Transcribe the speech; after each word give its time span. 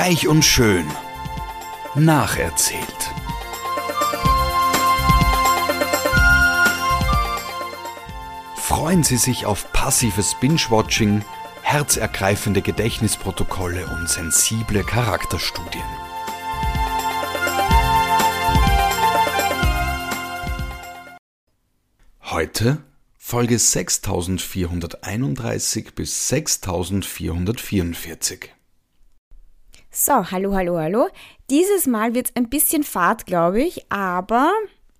Reich 0.00 0.28
und 0.28 0.44
Schön. 0.44 0.86
Nacherzählt. 1.96 2.84
Freuen 8.54 9.02
Sie 9.02 9.16
sich 9.16 9.44
auf 9.44 9.72
passives 9.72 10.36
Binge-Watching, 10.36 11.24
herzergreifende 11.62 12.62
Gedächtnisprotokolle 12.62 13.88
und 13.88 14.08
sensible 14.08 14.84
Charakterstudien. 14.84 15.82
Heute 22.22 22.84
Folge 23.16 23.58
6431 23.58 25.96
bis 25.96 26.28
6444. 26.28 28.57
So, 30.00 30.30
hallo, 30.30 30.54
hallo, 30.54 30.78
hallo. 30.78 31.08
Dieses 31.50 31.88
Mal 31.88 32.14
wird 32.14 32.28
es 32.28 32.36
ein 32.36 32.48
bisschen 32.48 32.84
fad, 32.84 33.26
glaube 33.26 33.60
ich, 33.60 33.90
aber 33.90 34.52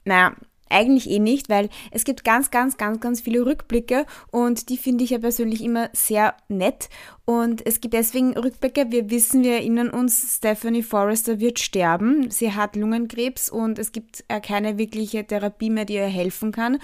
naja, 0.05 0.35
eigentlich 0.69 1.09
eh 1.09 1.21
nicht, 1.21 1.49
weil 1.49 1.69
es 1.93 2.03
gibt 2.03 2.25
ganz, 2.25 2.51
ganz, 2.51 2.79
ganz, 2.79 2.99
ganz 2.99 3.21
viele 3.21 3.47
Rückblicke 3.47 4.07
und 4.33 4.71
die 4.71 4.77
finde 4.77 5.05
ich 5.05 5.11
ja 5.11 5.19
persönlich 5.19 5.63
immer 5.63 5.89
sehr 5.93 6.35
nett. 6.49 6.89
Und 7.27 7.65
es 7.65 7.81
gibt 7.81 7.95
deswegen 7.95 8.37
Rückblicke. 8.37 8.87
Wir 8.91 9.09
wissen, 9.09 9.45
wir 9.45 9.53
erinnern 9.53 9.91
uns, 9.91 10.35
Stephanie 10.39 10.83
Forrester 10.83 11.39
wird 11.39 11.61
sterben. 11.61 12.33
Sie 12.33 12.53
hat 12.53 12.75
Lungenkrebs 12.75 13.51
und 13.51 13.79
es 13.79 13.93
gibt 13.93 14.25
äh, 14.27 14.41
keine 14.41 14.79
wirkliche 14.79 15.25
Therapie 15.25 15.71
mehr, 15.71 15.85
die 15.85 15.95
ihr 15.95 16.07
helfen 16.07 16.51
kann. 16.51 16.79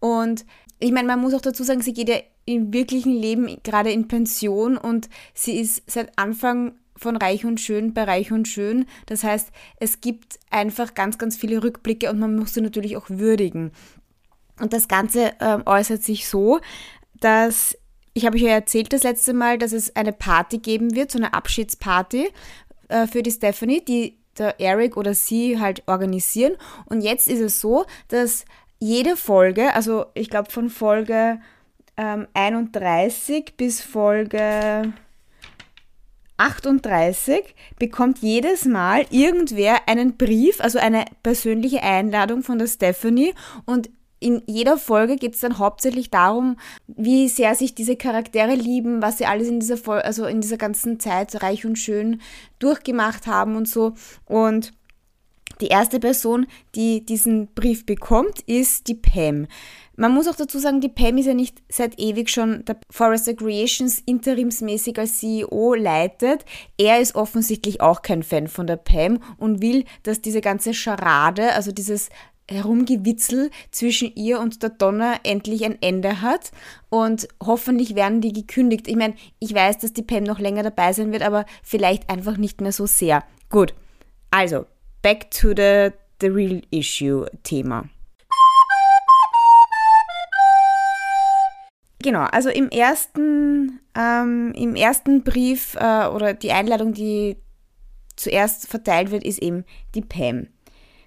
Und 0.00 0.44
ich 0.80 0.92
meine, 0.92 1.08
man 1.08 1.20
muss 1.20 1.32
auch 1.32 1.40
dazu 1.40 1.64
sagen, 1.64 1.80
sie 1.80 1.94
geht 1.94 2.10
ja 2.10 2.18
im 2.44 2.74
wirklichen 2.74 3.14
Leben 3.14 3.56
gerade 3.62 3.90
in 3.90 4.06
Pension 4.06 4.76
und 4.76 5.08
sie 5.32 5.58
ist 5.58 5.82
seit 5.90 6.18
Anfang 6.18 6.74
von 6.96 7.16
Reich 7.16 7.44
und 7.44 7.60
Schön 7.60 7.94
bei 7.94 8.04
Reich 8.04 8.32
und 8.32 8.48
Schön. 8.48 8.86
Das 9.06 9.24
heißt, 9.24 9.50
es 9.78 10.00
gibt 10.00 10.38
einfach 10.50 10.94
ganz, 10.94 11.18
ganz 11.18 11.36
viele 11.36 11.62
Rückblicke 11.62 12.10
und 12.10 12.18
man 12.18 12.36
muss 12.36 12.54
sie 12.54 12.60
natürlich 12.60 12.96
auch 12.96 13.08
würdigen. 13.08 13.72
Und 14.60 14.72
das 14.72 14.88
Ganze 14.88 15.32
äh, 15.40 15.58
äußert 15.66 16.02
sich 16.02 16.28
so, 16.28 16.60
dass 17.20 17.76
ich 18.16 18.26
habe 18.26 18.36
euch 18.36 18.42
ja 18.42 18.50
erzählt 18.50 18.92
das 18.92 19.02
letzte 19.02 19.34
Mal, 19.34 19.58
dass 19.58 19.72
es 19.72 19.96
eine 19.96 20.12
Party 20.12 20.58
geben 20.58 20.94
wird, 20.94 21.10
so 21.10 21.18
eine 21.18 21.34
Abschiedsparty 21.34 22.28
äh, 22.88 23.06
für 23.08 23.24
die 23.24 23.32
Stephanie, 23.32 23.84
die 23.84 24.18
der 24.38 24.60
Eric 24.60 24.96
oder 24.96 25.14
sie 25.14 25.60
halt 25.60 25.82
organisieren. 25.86 26.56
Und 26.86 27.00
jetzt 27.00 27.28
ist 27.28 27.40
es 27.40 27.60
so, 27.60 27.84
dass 28.08 28.44
jede 28.78 29.16
Folge, 29.16 29.74
also 29.74 30.06
ich 30.14 30.30
glaube 30.30 30.50
von 30.50 30.70
Folge 30.70 31.40
ähm, 31.96 32.26
31 32.34 33.54
bis 33.56 33.80
Folge 33.80 34.92
38 36.36 37.54
bekommt 37.78 38.18
jedes 38.18 38.64
Mal 38.64 39.06
irgendwer 39.10 39.88
einen 39.88 40.16
Brief, 40.16 40.60
also 40.60 40.78
eine 40.78 41.04
persönliche 41.22 41.82
Einladung 41.82 42.42
von 42.42 42.58
der 42.58 42.66
Stephanie 42.66 43.34
und 43.64 43.90
in 44.20 44.42
jeder 44.46 44.78
Folge 44.78 45.16
geht 45.16 45.34
es 45.34 45.40
dann 45.40 45.58
hauptsächlich 45.58 46.08
darum, 46.08 46.56
wie 46.86 47.28
sehr 47.28 47.54
sich 47.54 47.74
diese 47.74 47.94
Charaktere 47.94 48.54
lieben, 48.54 49.02
was 49.02 49.18
sie 49.18 49.26
alles 49.26 49.48
in 49.48 49.60
dieser 49.60 49.76
Fol 49.76 49.98
also 49.98 50.24
in 50.24 50.40
dieser 50.40 50.56
ganzen 50.56 50.98
Zeit 50.98 51.42
reich 51.42 51.66
und 51.66 51.76
schön 51.76 52.22
durchgemacht 52.58 53.26
haben 53.26 53.54
und 53.54 53.68
so. 53.68 53.92
Und 54.24 54.72
die 55.60 55.68
erste 55.68 56.00
Person, 56.00 56.46
die 56.74 57.04
diesen 57.04 57.48
Brief 57.54 57.86
bekommt, 57.86 58.40
ist 58.46 58.88
die 58.88 58.94
Pam. 58.94 59.46
Man 59.96 60.12
muss 60.12 60.26
auch 60.26 60.34
dazu 60.34 60.58
sagen, 60.58 60.80
die 60.80 60.88
Pam 60.88 61.18
ist 61.18 61.26
ja 61.26 61.34
nicht 61.34 61.62
seit 61.68 62.00
ewig 62.00 62.28
schon 62.28 62.64
der 62.64 62.76
Forrester 62.90 63.34
Creations 63.34 64.02
interimsmäßig 64.04 64.98
als 64.98 65.20
CEO 65.20 65.74
leitet. 65.74 66.44
Er 66.76 67.00
ist 67.00 67.14
offensichtlich 67.14 67.80
auch 67.80 68.02
kein 68.02 68.24
Fan 68.24 68.48
von 68.48 68.66
der 68.66 68.76
Pam 68.76 69.20
und 69.38 69.62
will, 69.62 69.84
dass 70.02 70.20
diese 70.20 70.40
ganze 70.40 70.74
Scharade, 70.74 71.52
also 71.52 71.70
dieses 71.70 72.08
Herumgewitzel 72.50 73.50
zwischen 73.70 74.14
ihr 74.16 74.40
und 74.40 74.62
der 74.62 74.70
Donna 74.70 75.14
endlich 75.22 75.64
ein 75.64 75.80
Ende 75.80 76.20
hat 76.20 76.50
und 76.90 77.28
hoffentlich 77.42 77.94
werden 77.94 78.20
die 78.20 78.32
gekündigt. 78.32 78.86
Ich 78.88 78.96
meine, 78.96 79.14
ich 79.38 79.54
weiß, 79.54 79.78
dass 79.78 79.92
die 79.92 80.02
Pam 80.02 80.24
noch 80.24 80.40
länger 80.40 80.62
dabei 80.62 80.92
sein 80.92 81.12
wird, 81.12 81.22
aber 81.22 81.46
vielleicht 81.62 82.10
einfach 82.10 82.36
nicht 82.36 82.60
mehr 82.60 82.72
so 82.72 82.86
sehr. 82.86 83.24
Gut, 83.48 83.74
also 84.30 84.66
back 85.04 85.30
to 85.30 85.54
the, 85.54 85.92
the 86.20 86.30
real 86.30 86.62
issue 86.70 87.26
Thema. 87.44 87.84
Genau, 92.02 92.24
also 92.32 92.48
im 92.50 92.68
ersten, 92.70 93.80
ähm, 93.94 94.52
im 94.56 94.74
ersten 94.74 95.22
Brief 95.22 95.74
äh, 95.76 96.06
oder 96.08 96.34
die 96.34 96.52
Einladung, 96.52 96.92
die 96.92 97.36
zuerst 98.16 98.68
verteilt 98.68 99.10
wird, 99.10 99.24
ist 99.24 99.40
eben 99.40 99.64
die 99.94 100.02
Pam. 100.02 100.48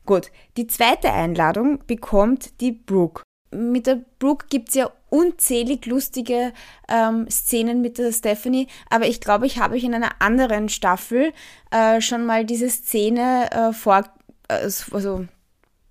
Gut, 0.05 0.31
die 0.57 0.67
zweite 0.67 1.11
Einladung 1.11 1.79
bekommt 1.85 2.61
die 2.61 2.71
Brooke. 2.71 3.23
Mit 3.51 3.87
der 3.87 4.01
Brooke 4.19 4.47
gibt 4.49 4.69
es 4.69 4.75
ja 4.75 4.91
unzählig 5.09 5.85
lustige 5.85 6.53
ähm, 6.89 7.29
Szenen 7.29 7.81
mit 7.81 7.97
der 7.97 8.11
Stephanie, 8.11 8.67
aber 8.89 9.07
ich 9.07 9.21
glaube, 9.21 9.45
ich 9.45 9.59
habe 9.59 9.75
euch 9.75 9.83
in 9.83 9.93
einer 9.93 10.21
anderen 10.21 10.69
Staffel 10.69 11.31
äh, 11.71 12.01
schon 12.01 12.25
mal 12.25 12.45
diese 12.45 12.69
Szene 12.69 13.49
äh, 13.51 13.73
vor, 13.73 14.03
äh, 14.49 14.69
also 14.91 15.25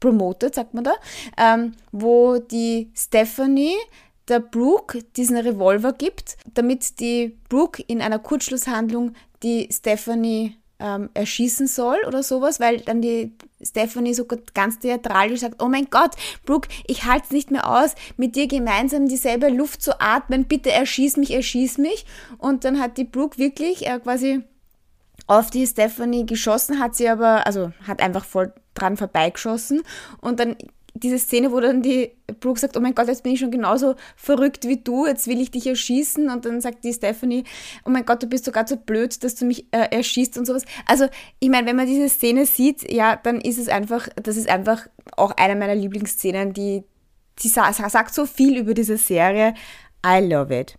promoted, 0.00 0.54
sagt 0.54 0.74
man 0.74 0.84
da, 0.84 0.94
ähm, 1.38 1.72
wo 1.92 2.38
die 2.38 2.90
Stephanie 2.94 3.74
der 4.28 4.40
Brooke 4.40 5.02
diesen 5.16 5.36
Revolver 5.36 5.92
gibt, 5.92 6.36
damit 6.52 7.00
die 7.00 7.38
Brooke 7.48 7.82
in 7.86 8.02
einer 8.02 8.18
Kurzschlusshandlung 8.18 9.14
die 9.42 9.68
Stephanie 9.72 10.56
ähm, 10.78 11.08
erschießen 11.14 11.66
soll 11.66 11.98
oder 12.06 12.22
sowas, 12.22 12.60
weil 12.60 12.80
dann 12.80 13.00
die 13.00 13.32
Stephanie 13.62 14.14
so 14.14 14.26
ganz 14.54 14.78
theatralisch 14.78 15.40
sagt, 15.40 15.62
oh 15.62 15.68
mein 15.68 15.88
Gott, 15.90 16.10
Brooke, 16.44 16.68
ich 16.86 17.04
halte 17.04 17.26
es 17.26 17.30
nicht 17.30 17.50
mehr 17.50 17.68
aus, 17.68 17.94
mit 18.16 18.36
dir 18.36 18.46
gemeinsam 18.46 19.08
dieselbe 19.08 19.48
Luft 19.48 19.82
zu 19.82 20.00
atmen, 20.00 20.44
bitte 20.44 20.70
erschieß 20.70 21.16
mich, 21.16 21.32
erschieß 21.32 21.78
mich. 21.78 22.04
Und 22.38 22.64
dann 22.64 22.80
hat 22.80 22.98
die 22.98 23.04
Brooke 23.04 23.38
wirklich 23.38 23.86
äh, 23.86 23.98
quasi 24.00 24.42
auf 25.26 25.50
die 25.50 25.66
Stephanie 25.66 26.26
geschossen, 26.26 26.78
hat 26.78 26.94
sie 26.94 27.08
aber, 27.08 27.46
also 27.46 27.72
hat 27.86 28.00
einfach 28.00 28.24
voll 28.24 28.52
dran 28.74 28.96
vorbeigeschossen 28.96 29.82
und 30.20 30.38
dann 30.38 30.56
diese 31.00 31.18
Szene, 31.18 31.52
wo 31.52 31.60
dann 31.60 31.82
die 31.82 32.12
Brooke 32.40 32.58
sagt, 32.58 32.76
oh 32.76 32.80
mein 32.80 32.94
Gott, 32.94 33.08
jetzt 33.08 33.22
bin 33.22 33.32
ich 33.32 33.40
schon 33.40 33.50
genauso 33.50 33.94
verrückt 34.16 34.66
wie 34.66 34.78
du, 34.78 35.06
jetzt 35.06 35.26
will 35.26 35.40
ich 35.40 35.50
dich 35.50 35.66
erschießen. 35.66 36.30
Und 36.30 36.44
dann 36.44 36.60
sagt 36.60 36.84
die 36.84 36.92
Stephanie, 36.92 37.44
oh 37.84 37.90
mein 37.90 38.04
Gott, 38.04 38.22
du 38.22 38.26
bist 38.26 38.44
sogar 38.44 38.66
so 38.66 38.76
blöd, 38.76 39.22
dass 39.22 39.34
du 39.34 39.44
mich 39.44 39.66
äh, 39.72 39.88
erschießt 39.90 40.38
und 40.38 40.46
sowas. 40.46 40.64
Also, 40.86 41.06
ich 41.40 41.48
meine, 41.48 41.66
wenn 41.66 41.76
man 41.76 41.86
diese 41.86 42.08
Szene 42.08 42.46
sieht, 42.46 42.90
ja, 42.90 43.16
dann 43.16 43.40
ist 43.40 43.58
es 43.58 43.68
einfach, 43.68 44.08
das 44.22 44.36
ist 44.36 44.48
einfach 44.48 44.86
auch 45.16 45.32
eine 45.36 45.56
meiner 45.56 45.74
Lieblingsszenen, 45.74 46.52
die, 46.52 46.84
die 47.42 47.48
sagt 47.48 48.14
so 48.14 48.26
viel 48.26 48.58
über 48.58 48.74
diese 48.74 48.96
Serie. 48.96 49.54
I 50.04 50.20
love 50.20 50.56
it. 50.56 50.76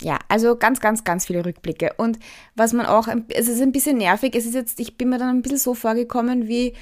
Ja, 0.00 0.18
also 0.28 0.56
ganz, 0.56 0.80
ganz, 0.80 1.04
ganz 1.04 1.26
viele 1.26 1.44
Rückblicke. 1.44 1.92
Und 1.96 2.18
was 2.54 2.72
man 2.72 2.86
auch, 2.86 3.08
es 3.28 3.48
ist 3.48 3.60
ein 3.60 3.72
bisschen 3.72 3.98
nervig, 3.98 4.34
es 4.34 4.46
ist 4.46 4.54
jetzt, 4.54 4.80
ich 4.80 4.96
bin 4.96 5.10
mir 5.10 5.18
dann 5.18 5.28
ein 5.28 5.42
bisschen 5.42 5.58
so 5.58 5.74
vorgekommen, 5.74 6.48
wie 6.48 6.74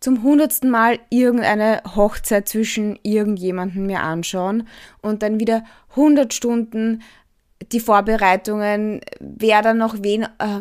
zum 0.00 0.22
hundertsten 0.22 0.70
Mal 0.70 0.98
irgendeine 1.08 1.82
Hochzeit 1.96 2.48
zwischen 2.48 2.98
irgendjemandem 3.02 3.86
mir 3.86 4.00
anschauen 4.00 4.68
und 5.00 5.22
dann 5.22 5.40
wieder 5.40 5.64
100 5.90 6.34
Stunden 6.34 7.02
die 7.72 7.80
Vorbereitungen, 7.80 9.00
wer 9.20 9.62
dann 9.62 9.78
noch 9.78 9.96
wen 10.02 10.24
äh, 10.24 10.60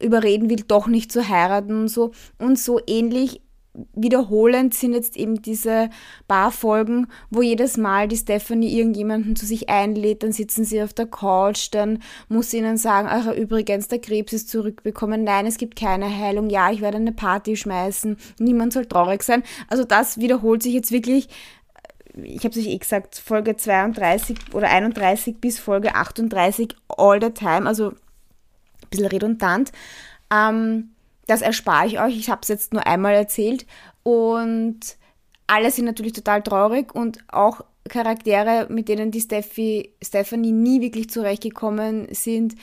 überreden 0.00 0.48
will, 0.48 0.62
doch 0.66 0.86
nicht 0.86 1.10
zu 1.10 1.28
heiraten 1.28 1.72
und 1.72 1.88
so. 1.88 2.12
Und 2.38 2.58
so 2.58 2.80
ähnlich 2.86 3.40
wiederholend 3.94 4.74
sind 4.74 4.94
jetzt 4.94 5.16
eben 5.16 5.42
diese 5.42 5.90
Barfolgen, 6.28 7.08
wo 7.30 7.42
jedes 7.42 7.76
Mal 7.76 8.08
die 8.08 8.16
Stephanie 8.16 8.76
irgendjemanden 8.76 9.36
zu 9.36 9.46
sich 9.46 9.68
einlädt, 9.68 10.22
dann 10.22 10.32
sitzen 10.32 10.64
sie 10.64 10.82
auf 10.82 10.94
der 10.94 11.06
Couch, 11.06 11.68
dann 11.72 12.02
muss 12.28 12.50
sie 12.50 12.58
ihnen 12.58 12.76
sagen, 12.76 13.08
ach 13.10 13.32
übrigens, 13.34 13.88
der 13.88 13.98
Krebs 13.98 14.32
ist 14.32 14.48
zurückbekommen, 14.48 15.24
nein, 15.24 15.46
es 15.46 15.58
gibt 15.58 15.76
keine 15.76 16.08
Heilung, 16.08 16.50
ja, 16.50 16.70
ich 16.70 16.80
werde 16.80 16.96
eine 16.96 17.12
Party 17.12 17.56
schmeißen, 17.56 18.16
niemand 18.38 18.72
soll 18.72 18.86
traurig 18.86 19.22
sein. 19.22 19.42
Also 19.68 19.84
das 19.84 20.18
wiederholt 20.18 20.62
sich 20.62 20.74
jetzt 20.74 20.92
wirklich 20.92 21.28
ich 22.22 22.44
habe 22.44 22.48
es 22.48 22.56
euch 22.56 22.72
eh 22.72 22.78
gesagt, 22.78 23.16
Folge 23.16 23.56
32 23.56 24.54
oder 24.54 24.68
31 24.68 25.38
bis 25.38 25.58
Folge 25.58 25.94
38 25.94 26.74
all 26.88 27.20
the 27.20 27.30
time, 27.30 27.66
also 27.66 27.90
ein 27.90 27.96
bisschen 28.88 29.06
redundant. 29.06 29.70
Ähm, 30.32 30.95
das 31.26 31.42
erspare 31.42 31.86
ich 31.86 32.00
euch. 32.00 32.16
Ich 32.16 32.30
habe 32.30 32.40
es 32.42 32.48
jetzt 32.48 32.72
nur 32.72 32.86
einmal 32.86 33.14
erzählt. 33.14 33.66
Und 34.02 34.96
alle 35.46 35.70
sind 35.70 35.84
natürlich 35.84 36.12
total 36.12 36.42
traurig 36.42 36.94
und 36.94 37.18
auch 37.28 37.62
Charaktere, 37.88 38.66
mit 38.68 38.88
denen 38.88 39.10
die 39.10 39.20
Steffi, 39.20 39.94
Stephanie 40.02 40.52
nie 40.52 40.80
wirklich 40.80 41.10
zurechtgekommen 41.10 42.08
sind, 42.12 42.54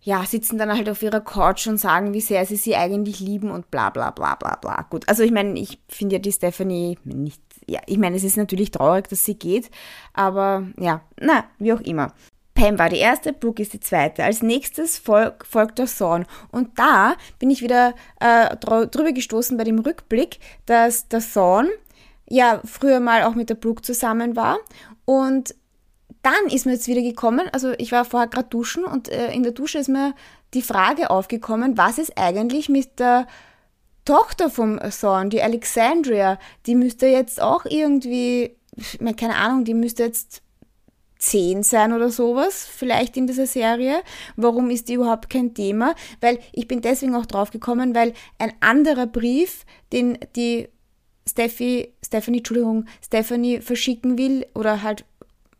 ja, 0.00 0.24
sitzen 0.24 0.58
dann 0.58 0.72
halt 0.72 0.88
auf 0.88 1.02
ihrer 1.02 1.20
Couch 1.20 1.66
und 1.68 1.78
sagen, 1.78 2.12
wie 2.12 2.20
sehr 2.20 2.44
sie 2.44 2.56
sie 2.56 2.74
eigentlich 2.74 3.20
lieben 3.20 3.50
und 3.50 3.70
bla 3.70 3.90
bla 3.90 4.10
bla 4.10 4.34
bla 4.34 4.56
bla. 4.56 4.86
Gut, 4.90 5.08
also 5.08 5.22
ich 5.22 5.30
meine, 5.30 5.58
ich 5.58 5.80
finde 5.88 6.16
ja 6.16 6.18
die 6.18 6.32
Stephanie 6.32 6.98
nicht, 7.04 7.40
ja, 7.68 7.80
ich 7.86 7.98
meine, 7.98 8.16
es 8.16 8.24
ist 8.24 8.36
natürlich 8.36 8.72
traurig, 8.72 9.08
dass 9.08 9.24
sie 9.24 9.38
geht, 9.38 9.70
aber 10.12 10.66
ja, 10.78 11.02
na, 11.20 11.44
wie 11.58 11.72
auch 11.72 11.80
immer. 11.80 12.12
Pam 12.54 12.78
war 12.78 12.88
die 12.88 12.98
erste, 12.98 13.32
Brooke 13.32 13.62
ist 13.62 13.72
die 13.72 13.80
zweite. 13.80 14.24
Als 14.24 14.42
nächstes 14.42 14.98
folg, 14.98 15.46
folgt 15.46 15.78
der 15.78 15.86
Thorn. 15.86 16.26
Und 16.50 16.78
da 16.78 17.14
bin 17.38 17.50
ich 17.50 17.62
wieder 17.62 17.94
äh, 18.20 18.56
drüber 18.56 19.12
gestoßen 19.12 19.56
bei 19.56 19.64
dem 19.64 19.78
Rückblick, 19.78 20.38
dass 20.66 21.08
der 21.08 21.22
Thorn 21.22 21.68
ja 22.28 22.60
früher 22.64 23.00
mal 23.00 23.24
auch 23.24 23.34
mit 23.34 23.50
der 23.50 23.54
Brooke 23.54 23.82
zusammen 23.82 24.36
war. 24.36 24.58
Und 25.04 25.54
dann 26.22 26.46
ist 26.50 26.66
mir 26.66 26.72
jetzt 26.72 26.86
wieder 26.86 27.02
gekommen, 27.02 27.48
also 27.52 27.72
ich 27.78 27.90
war 27.90 28.04
vorher 28.04 28.28
gerade 28.28 28.48
duschen 28.48 28.84
und 28.84 29.08
äh, 29.08 29.32
in 29.32 29.42
der 29.42 29.52
Dusche 29.52 29.78
ist 29.78 29.88
mir 29.88 30.14
die 30.54 30.62
Frage 30.62 31.10
aufgekommen, 31.10 31.76
was 31.76 31.98
ist 31.98 32.16
eigentlich 32.16 32.68
mit 32.68 33.00
der 33.00 33.26
Tochter 34.04 34.50
vom 34.50 34.78
Thorn, 34.78 35.30
die 35.30 35.42
Alexandria, 35.42 36.38
die 36.66 36.74
müsste 36.74 37.06
jetzt 37.06 37.40
auch 37.40 37.64
irgendwie, 37.64 38.56
keine 39.16 39.36
Ahnung, 39.36 39.64
die 39.64 39.74
müsste 39.74 40.04
jetzt 40.04 40.42
zehn 41.22 41.62
sein 41.62 41.92
oder 41.92 42.10
sowas, 42.10 42.66
vielleicht 42.66 43.16
in 43.16 43.26
dieser 43.26 43.46
Serie. 43.46 44.02
Warum 44.36 44.70
ist 44.70 44.88
die 44.88 44.94
überhaupt 44.94 45.30
kein 45.30 45.54
Thema? 45.54 45.94
Weil 46.20 46.38
ich 46.52 46.66
bin 46.66 46.82
deswegen 46.82 47.14
auch 47.14 47.26
drauf 47.26 47.50
gekommen, 47.50 47.94
weil 47.94 48.12
ein 48.38 48.52
anderer 48.60 49.06
Brief, 49.06 49.64
den 49.92 50.18
die 50.34 50.68
Steffi, 51.28 51.94
Stephanie, 52.04 52.38
Entschuldigung, 52.38 52.86
Stephanie 53.04 53.60
verschicken 53.60 54.18
will 54.18 54.46
oder 54.54 54.82
halt 54.82 55.04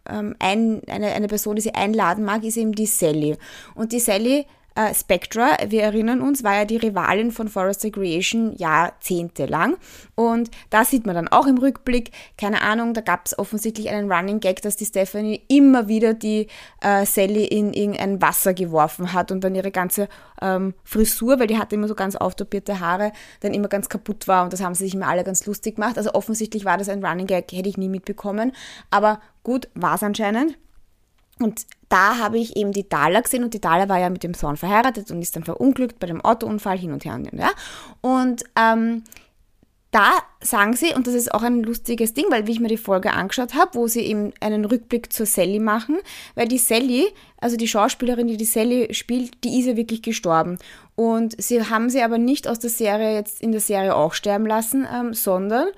ähm, 0.09 0.35
ein, 0.41 0.83
eine, 0.89 1.13
eine 1.13 1.29
Person, 1.29 1.55
die 1.55 1.63
sie 1.63 1.75
einladen 1.75 2.25
mag, 2.25 2.43
ist 2.43 2.57
eben 2.57 2.73
die 2.73 2.87
Sally. 2.87 3.37
Und 3.77 3.93
die 3.93 4.01
Sally 4.01 4.47
äh, 4.75 4.95
Spectra, 4.95 5.57
wir 5.69 5.83
erinnern 5.83 6.21
uns, 6.21 6.45
war 6.45 6.55
ja 6.55 6.65
die 6.65 6.77
Rivalin 6.77 7.31
von 7.31 7.49
Forest 7.49 7.93
Creation 7.93 8.55
jahrzehntelang. 8.57 9.77
Und 10.15 10.51
da 10.71 10.85
sieht 10.85 11.07
man 11.07 11.15
dann 11.15 11.29
auch 11.29 11.47
im 11.47 11.59
Rückblick, 11.59 12.11
keine 12.39 12.63
Ahnung, 12.63 12.95
da 12.95 13.01
gab 13.01 13.27
es 13.27 13.39
offensichtlich 13.39 13.91
einen 13.91 14.11
Running 14.11 14.41
Gag, 14.41 14.63
dass 14.63 14.77
die 14.77 14.85
Stephanie 14.85 15.43
immer 15.49 15.89
wieder 15.89 16.15
die 16.15 16.49
äh, 16.81 17.05
Sally 17.07 17.45
in 17.45 17.73
irgendein 17.73 18.21
Wasser 18.23 18.55
geworfen 18.55 19.13
hat 19.13 19.33
und 19.33 19.43
dann 19.43 19.55
ihre 19.55 19.71
ganze 19.71 20.09
ähm, 20.41 20.75
Frisur, 20.85 21.39
weil 21.39 21.47
die 21.47 21.59
hatte 21.59 21.75
immer 21.75 21.89
so 21.89 21.95
ganz 21.95 22.17
auftopierte 22.17 22.81
Haare, 22.81 23.13
dann 23.41 23.55
immer 23.55 23.69
ganz 23.69 23.89
kaputt 23.89 24.29
war 24.29 24.45
und 24.45 24.53
das 24.53 24.63
haben 24.63 24.75
sie 24.75 24.85
sich 24.85 24.95
immer 24.95 25.09
alle 25.09 25.25
ganz 25.25 25.47
lustig 25.47 25.77
gemacht. 25.77 25.99
Also 25.99 26.15
offensichtlich 26.15 26.65
war 26.65 26.79
das 26.79 26.89
ein 26.89 27.05
Running 27.05 27.27
Gag, 27.27 27.53
hätte 27.53 27.69
ich 27.69 27.79
nie 27.79 27.89
mitbekommen. 27.89 28.53
Aber 28.91 29.21
gut, 29.43 29.69
war 29.75 29.95
es 29.95 30.03
anscheinend. 30.03 30.57
Und 31.43 31.67
da 31.89 32.19
habe 32.19 32.39
ich 32.39 32.57
eben 32.57 32.73
die 32.73 32.89
Dala 32.89 33.21
gesehen 33.21 33.45
und 33.45 33.53
die 33.53 33.61
Dala 33.61 33.89
war 33.89 33.99
ja 33.99 34.09
mit 34.09 34.23
dem 34.23 34.35
Sohn 34.35 34.57
verheiratet 34.57 35.11
und 35.11 35.21
ist 35.21 35.37
dann 35.37 35.45
verunglückt 35.45 35.99
bei 35.99 36.07
dem 36.07 36.21
Autounfall 36.23 36.79
hin 36.79 36.93
und 36.93 37.05
her 37.05 37.15
und 37.15 37.31
her. 37.33 37.51
Und 38.01 38.45
ähm, 38.57 39.05
da 39.93 40.13
sagen 40.41 40.75
sie, 40.75 40.95
und 40.95 41.07
das 41.07 41.13
ist 41.13 41.35
auch 41.35 41.43
ein 41.43 41.63
lustiges 41.63 42.15
Ding, 42.15 42.25
weil 42.31 42.47
wie 42.47 42.53
ich 42.53 42.61
mir 42.61 42.69
die 42.69 42.79
Folge 42.79 43.13
angeschaut 43.13 43.55
habe, 43.55 43.75
wo 43.75 43.89
sie 43.89 44.01
eben 44.01 44.33
einen 44.41 44.65
Rückblick 44.65 45.13
zur 45.13 45.27
Sally 45.27 45.59
machen, 45.59 45.99
weil 46.35 46.49
die 46.49 46.57
Sally, 46.57 47.13
also 47.37 47.59
die 47.59 47.69
Schauspielerin, 47.69 48.27
die 48.27 48.39
die 48.39 48.47
Sally 48.47 48.95
spielt, 48.95 49.45
die 49.45 49.61
ist 49.61 49.67
ja 49.67 49.77
wirklich 49.77 50.01
gestorben. 50.01 50.57
Und 50.95 51.41
sie 51.41 51.69
haben 51.69 51.91
sie 51.91 52.01
aber 52.01 52.17
nicht 52.17 52.49
aus 52.49 52.59
der 52.59 52.71
Serie 52.71 53.15
jetzt 53.15 53.43
in 53.43 53.53
der 53.53 53.61
Serie 53.61 53.95
auch 53.95 54.15
sterben 54.15 54.47
lassen, 54.47 54.89
ähm, 54.91 55.13
sondern 55.13 55.69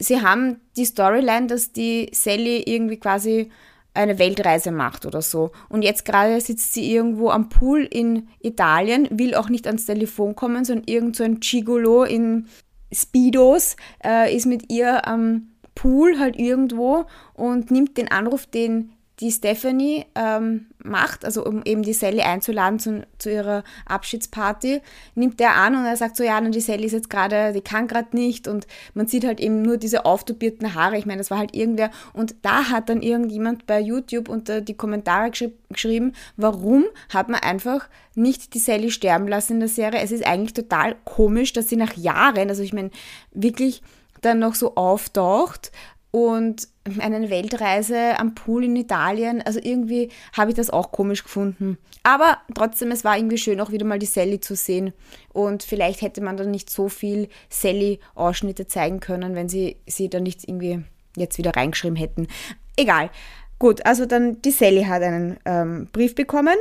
sie 0.00 0.22
haben 0.22 0.60
die 0.76 0.84
Storyline, 0.84 1.46
dass 1.46 1.70
die 1.70 2.10
Sally 2.12 2.64
irgendwie 2.66 2.98
quasi 2.98 3.52
eine 3.96 4.18
Weltreise 4.18 4.70
macht 4.70 5.06
oder 5.06 5.22
so. 5.22 5.50
Und 5.68 5.82
jetzt 5.82 6.04
gerade 6.04 6.40
sitzt 6.40 6.74
sie 6.74 6.92
irgendwo 6.92 7.30
am 7.30 7.48
Pool 7.48 7.82
in 7.82 8.28
Italien, 8.40 9.08
will 9.10 9.34
auch 9.34 9.48
nicht 9.48 9.66
ans 9.66 9.86
Telefon 9.86 10.36
kommen, 10.36 10.64
sondern 10.64 10.86
irgend 10.86 11.16
so 11.16 11.24
ein 11.24 11.40
Gigolo 11.40 12.04
in 12.04 12.46
Speedos 12.92 13.76
äh, 14.04 14.34
ist 14.34 14.46
mit 14.46 14.70
ihr 14.70 15.06
am 15.06 15.48
Pool 15.74 16.18
halt 16.18 16.36
irgendwo 16.36 17.04
und 17.34 17.70
nimmt 17.70 17.98
den 17.98 18.10
Anruf, 18.10 18.46
den 18.46 18.92
die 19.20 19.30
Stephanie 19.30 20.04
ähm, 20.14 20.66
macht, 20.86 21.24
also 21.24 21.44
um 21.44 21.62
eben 21.64 21.82
die 21.82 21.92
Sally 21.92 22.20
einzuladen 22.20 22.78
zu, 22.78 23.06
zu 23.18 23.30
ihrer 23.30 23.64
Abschiedsparty, 23.86 24.80
nimmt 25.14 25.40
der 25.40 25.54
an 25.56 25.76
und 25.76 25.84
er 25.84 25.96
sagt 25.96 26.16
so, 26.16 26.24
ja, 26.24 26.40
die 26.40 26.60
Sally 26.60 26.86
ist 26.86 26.92
jetzt 26.92 27.10
gerade, 27.10 27.52
die 27.52 27.60
kann 27.60 27.88
gerade 27.88 28.16
nicht 28.16 28.48
und 28.48 28.66
man 28.94 29.06
sieht 29.06 29.24
halt 29.24 29.40
eben 29.40 29.62
nur 29.62 29.76
diese 29.76 30.04
auftopierten 30.04 30.74
Haare, 30.74 30.98
ich 30.98 31.06
meine, 31.06 31.18
das 31.18 31.30
war 31.30 31.38
halt 31.38 31.54
irgendwer 31.54 31.90
und 32.12 32.36
da 32.42 32.70
hat 32.70 32.88
dann 32.88 33.02
irgendjemand 33.02 33.66
bei 33.66 33.80
YouTube 33.80 34.28
unter 34.28 34.60
die 34.60 34.74
Kommentare 34.74 35.30
geschri 35.30 35.52
geschrieben, 35.68 36.12
warum 36.36 36.84
hat 37.08 37.28
man 37.28 37.40
einfach 37.40 37.88
nicht 38.14 38.54
die 38.54 38.60
Sally 38.60 38.90
sterben 38.90 39.26
lassen 39.26 39.54
in 39.54 39.60
der 39.60 39.68
Serie? 39.68 40.00
Es 40.00 40.12
ist 40.12 40.24
eigentlich 40.24 40.54
total 40.54 40.96
komisch, 41.04 41.52
dass 41.52 41.68
sie 41.68 41.76
nach 41.76 41.96
Jahren, 41.96 42.48
also 42.48 42.62
ich 42.62 42.72
meine, 42.72 42.90
wirklich 43.32 43.82
dann 44.20 44.38
noch 44.38 44.54
so 44.54 44.76
auftaucht 44.76 45.72
und 46.10 46.68
eine 46.98 47.30
Weltreise 47.30 48.18
am 48.18 48.34
Pool 48.34 48.64
in 48.64 48.76
Italien. 48.76 49.42
Also 49.42 49.60
irgendwie 49.62 50.10
habe 50.36 50.50
ich 50.50 50.56
das 50.56 50.70
auch 50.70 50.92
komisch 50.92 51.22
gefunden. 51.22 51.78
Aber 52.02 52.38
trotzdem, 52.54 52.90
es 52.90 53.04
war 53.04 53.16
irgendwie 53.16 53.38
schön, 53.38 53.60
auch 53.60 53.70
wieder 53.70 53.86
mal 53.86 53.98
die 53.98 54.06
Sally 54.06 54.40
zu 54.40 54.54
sehen. 54.54 54.92
Und 55.32 55.62
vielleicht 55.62 56.02
hätte 56.02 56.20
man 56.20 56.36
dann 56.36 56.50
nicht 56.50 56.70
so 56.70 56.88
viel 56.88 57.28
Sally-Ausschnitte 57.50 58.66
zeigen 58.66 59.00
können, 59.00 59.34
wenn 59.34 59.48
sie 59.48 59.76
sie 59.86 60.08
dann 60.08 60.22
nicht 60.22 60.48
irgendwie 60.48 60.84
jetzt 61.16 61.38
wieder 61.38 61.56
reingeschrieben 61.56 61.96
hätten. 61.96 62.28
Egal. 62.76 63.10
Gut, 63.58 63.84
also 63.86 64.04
dann 64.04 64.42
die 64.42 64.50
Sally 64.50 64.84
hat 64.84 65.02
einen 65.02 65.38
ähm, 65.46 65.88
Brief 65.92 66.14
bekommen 66.14 66.56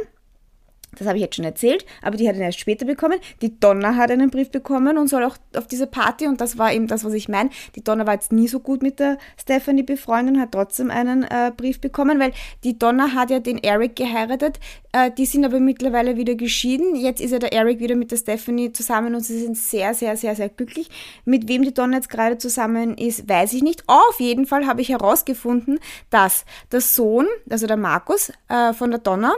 das 0.95 1.07
habe 1.07 1.17
ich 1.17 1.23
jetzt 1.23 1.35
schon 1.35 1.45
erzählt, 1.45 1.85
aber 2.01 2.17
die 2.17 2.27
hat 2.27 2.35
ihn 2.35 2.41
erst 2.41 2.59
später 2.59 2.85
bekommen. 2.85 3.19
Die 3.41 3.59
Donna 3.59 3.95
hat 3.95 4.11
einen 4.11 4.29
Brief 4.29 4.51
bekommen 4.51 4.97
und 4.97 5.07
soll 5.07 5.23
auch 5.23 5.37
auf 5.55 5.67
diese 5.67 5.87
Party, 5.87 6.27
und 6.27 6.41
das 6.41 6.57
war 6.57 6.73
eben 6.73 6.87
das, 6.87 7.03
was 7.03 7.13
ich 7.13 7.29
meine. 7.29 7.49
Die 7.75 7.83
Donna 7.83 8.05
war 8.05 8.13
jetzt 8.13 8.31
nie 8.31 8.47
so 8.47 8.59
gut 8.59 8.81
mit 8.81 8.99
der 8.99 9.17
Stephanie 9.39 9.83
befreundet 9.83 10.35
und 10.35 10.41
hat 10.41 10.51
trotzdem 10.51 10.91
einen 10.91 11.23
äh, 11.23 11.51
Brief 11.55 11.79
bekommen, 11.81 12.19
weil 12.19 12.33
die 12.63 12.77
Donna 12.77 13.13
hat 13.13 13.29
ja 13.29 13.39
den 13.39 13.57
Eric 13.63 13.95
geheiratet. 13.95 14.59
Äh, 14.91 15.11
die 15.11 15.25
sind 15.25 15.45
aber 15.45 15.59
mittlerweile 15.59 16.17
wieder 16.17 16.35
geschieden. 16.35 16.95
Jetzt 16.95 17.21
ist 17.21 17.31
ja 17.31 17.39
der 17.39 17.53
Eric 17.53 17.79
wieder 17.79 17.95
mit 17.95 18.11
der 18.11 18.17
Stephanie 18.17 18.71
zusammen 18.71 19.15
und 19.15 19.21
sie 19.21 19.39
sind 19.39 19.57
sehr, 19.57 19.93
sehr, 19.93 20.17
sehr, 20.17 20.35
sehr 20.35 20.49
glücklich. 20.49 20.89
Mit 21.25 21.47
wem 21.47 21.63
die 21.63 21.73
Donna 21.73 21.97
jetzt 21.97 22.09
gerade 22.09 22.37
zusammen 22.37 22.97
ist, 22.97 23.27
weiß 23.27 23.53
ich 23.53 23.63
nicht. 23.63 23.83
Auf 23.87 24.19
jeden 24.19 24.45
Fall 24.45 24.65
habe 24.65 24.81
ich 24.81 24.89
herausgefunden, 24.89 25.79
dass 26.09 26.45
der 26.71 26.81
Sohn, 26.81 27.27
also 27.49 27.67
der 27.67 27.77
Markus 27.77 28.31
äh, 28.47 28.73
von 28.73 28.91
der 28.91 28.99
Donna, 28.99 29.33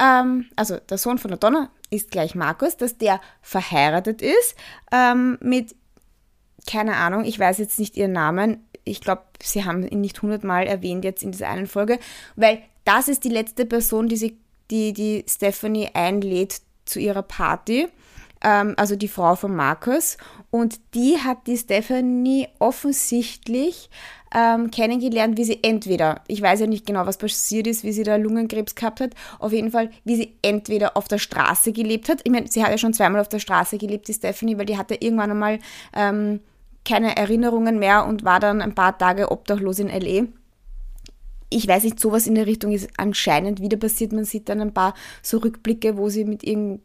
ähm, 0.00 0.46
also 0.56 0.78
der 0.78 0.98
Sohn 0.98 1.18
von 1.18 1.30
der 1.30 1.38
Donna 1.38 1.70
ist 1.90 2.10
gleich 2.10 2.34
Markus, 2.34 2.76
dass 2.76 2.98
der 2.98 3.20
verheiratet 3.40 4.22
ist 4.22 4.56
ähm, 4.92 5.38
mit, 5.40 5.74
keine 6.66 6.96
Ahnung, 6.96 7.24
ich 7.24 7.38
weiß 7.38 7.58
jetzt 7.58 7.78
nicht 7.78 7.96
ihren 7.96 8.12
Namen. 8.12 8.66
Ich 8.84 9.00
glaube, 9.00 9.22
sie 9.42 9.64
haben 9.64 9.86
ihn 9.86 10.00
nicht 10.00 10.22
hundertmal 10.22 10.66
erwähnt 10.66 11.04
jetzt 11.04 11.22
in 11.22 11.32
dieser 11.32 11.48
einen 11.48 11.66
Folge, 11.66 11.98
weil 12.36 12.60
das 12.84 13.08
ist 13.08 13.24
die 13.24 13.30
letzte 13.30 13.66
Person, 13.66 14.08
die, 14.08 14.16
sie, 14.16 14.38
die, 14.70 14.92
die 14.92 15.24
Stephanie 15.28 15.90
einlädt 15.92 16.60
zu 16.84 17.00
ihrer 17.00 17.22
Party 17.22 17.88
ähm, 18.46 18.74
also 18.76 18.94
die 18.94 19.08
Frau 19.08 19.34
von 19.34 19.54
Markus. 19.54 20.16
Und 20.50 20.80
die 20.94 21.18
hat 21.18 21.46
die 21.48 21.56
Stephanie 21.56 22.48
offensichtlich 22.60 23.90
ähm, 24.34 24.70
kennengelernt, 24.70 25.36
wie 25.36 25.44
sie 25.44 25.58
entweder, 25.62 26.22
ich 26.28 26.40
weiß 26.40 26.60
ja 26.60 26.66
nicht 26.66 26.86
genau, 26.86 27.04
was 27.06 27.18
passiert 27.18 27.66
ist, 27.66 27.82
wie 27.82 27.92
sie 27.92 28.04
da 28.04 28.16
Lungenkrebs 28.16 28.74
gehabt 28.76 29.00
hat, 29.00 29.10
auf 29.40 29.52
jeden 29.52 29.72
Fall, 29.72 29.90
wie 30.04 30.16
sie 30.16 30.36
entweder 30.42 30.96
auf 30.96 31.08
der 31.08 31.18
Straße 31.18 31.72
gelebt 31.72 32.08
hat. 32.08 32.20
Ich 32.24 32.30
meine, 32.30 32.46
sie 32.46 32.62
hat 32.62 32.70
ja 32.70 32.78
schon 32.78 32.94
zweimal 32.94 33.20
auf 33.20 33.28
der 33.28 33.40
Straße 33.40 33.78
gelebt, 33.78 34.08
die 34.08 34.14
Stephanie, 34.14 34.56
weil 34.56 34.66
die 34.66 34.78
hatte 34.78 34.94
irgendwann 34.94 35.32
einmal 35.32 35.58
ähm, 35.94 36.40
keine 36.84 37.16
Erinnerungen 37.16 37.80
mehr 37.80 38.06
und 38.06 38.24
war 38.24 38.38
dann 38.38 38.62
ein 38.62 38.74
paar 38.74 38.96
Tage 38.96 39.30
obdachlos 39.32 39.80
in 39.80 39.90
L.A 39.90 40.26
ich 41.48 41.68
weiß 41.68 41.84
nicht, 41.84 42.00
sowas 42.00 42.26
in 42.26 42.34
der 42.34 42.46
Richtung 42.46 42.72
ist 42.72 42.88
anscheinend 42.96 43.60
wieder 43.60 43.76
passiert. 43.76 44.12
Man 44.12 44.24
sieht 44.24 44.48
dann 44.48 44.60
ein 44.60 44.74
paar 44.74 44.94
so 45.22 45.38
Rückblicke, 45.38 45.96
wo 45.96 46.08
sie 46.08 46.24
mit 46.24 46.42
irgend, 46.42 46.80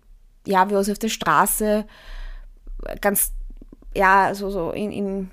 ja, 0.45 0.69
wie 0.69 0.83
sie 0.83 0.91
auf 0.91 1.00
der 1.00 1.10
Straße 1.10 1.86
ganz, 3.00 3.33
ja, 3.95 4.33
so, 4.33 4.50
so 4.50 4.71
in, 4.71 4.91
in 4.91 5.31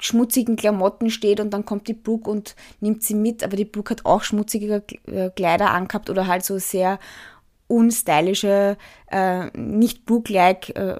schmutzigen 0.00 0.56
Klamotten 0.56 1.10
steht 1.10 1.40
und 1.40 1.50
dann 1.50 1.64
kommt 1.64 1.86
die 1.86 1.94
Brooke 1.94 2.30
und 2.30 2.56
nimmt 2.80 3.02
sie 3.02 3.14
mit, 3.14 3.44
aber 3.44 3.56
die 3.56 3.66
Brooke 3.66 3.90
hat 3.90 4.06
auch 4.06 4.22
schmutzige 4.22 4.82
äh, 5.06 5.30
Kleider 5.30 5.70
angehabt 5.70 6.10
oder 6.10 6.26
halt 6.26 6.44
so 6.44 6.58
sehr 6.58 6.98
unstylische, 7.68 8.76
äh, 9.10 9.46
nicht 9.56 10.06
Brooke-like 10.06 10.70
äh, 10.70 10.96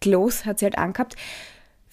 Clothes 0.00 0.46
hat 0.46 0.58
sie 0.58 0.66
halt 0.66 0.78
angehabt. 0.78 1.16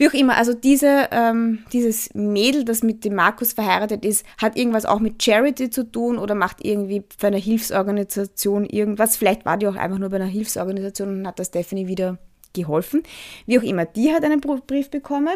Wie 0.02 0.10
auch 0.10 0.14
immer, 0.14 0.36
also 0.36 0.56
diese, 0.56 1.10
ähm, 1.12 1.60
dieses 1.74 2.12
Mädel, 2.16 2.66
das 2.66 2.82
mit 2.82 3.06
dem 3.06 3.14
Markus 3.14 3.54
verheiratet 3.54 4.04
ist, 4.04 4.26
hat 4.42 4.58
irgendwas 4.58 4.88
auch 4.88 5.00
mit 5.00 5.22
Charity 5.22 5.70
zu 5.70 5.84
tun 5.84 6.18
oder 6.18 6.34
macht 6.34 6.66
irgendwie 6.66 7.04
für 7.16 7.28
eine 7.28 7.38
Hilfsorganisation 7.38 8.66
irgendwas. 8.66 9.16
Vielleicht 9.16 9.46
war 9.46 9.58
die 9.58 9.68
auch 9.68 9.76
einfach 9.76 10.00
nur 10.00 10.10
bei 10.10 10.16
einer 10.16 10.26
Hilfsorganisation 10.26 11.20
und 11.20 11.28
hat 11.28 11.38
das 11.38 11.50
Stephanie 11.50 11.86
wieder 11.86 12.18
geholfen. 12.54 13.04
Wie 13.46 13.60
auch 13.60 13.64
immer, 13.64 13.86
die 13.86 14.12
hat 14.12 14.24
einen 14.24 14.42
Brief 14.42 14.90
bekommen 14.90 15.36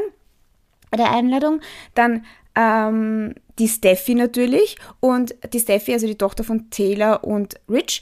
der 0.98 1.12
Einladung. 1.12 1.62
Dann 1.93 2.25
ähm, 2.55 3.36
die 3.60 3.67
Steffi 3.67 4.15
natürlich 4.15 4.77
und 5.00 5.36
die 5.53 5.60
Steffi, 5.60 5.93
also 5.93 6.07
die 6.07 6.17
Tochter 6.17 6.43
von 6.43 6.72
Taylor 6.72 7.24
und 7.24 7.53
Rich, 7.69 8.01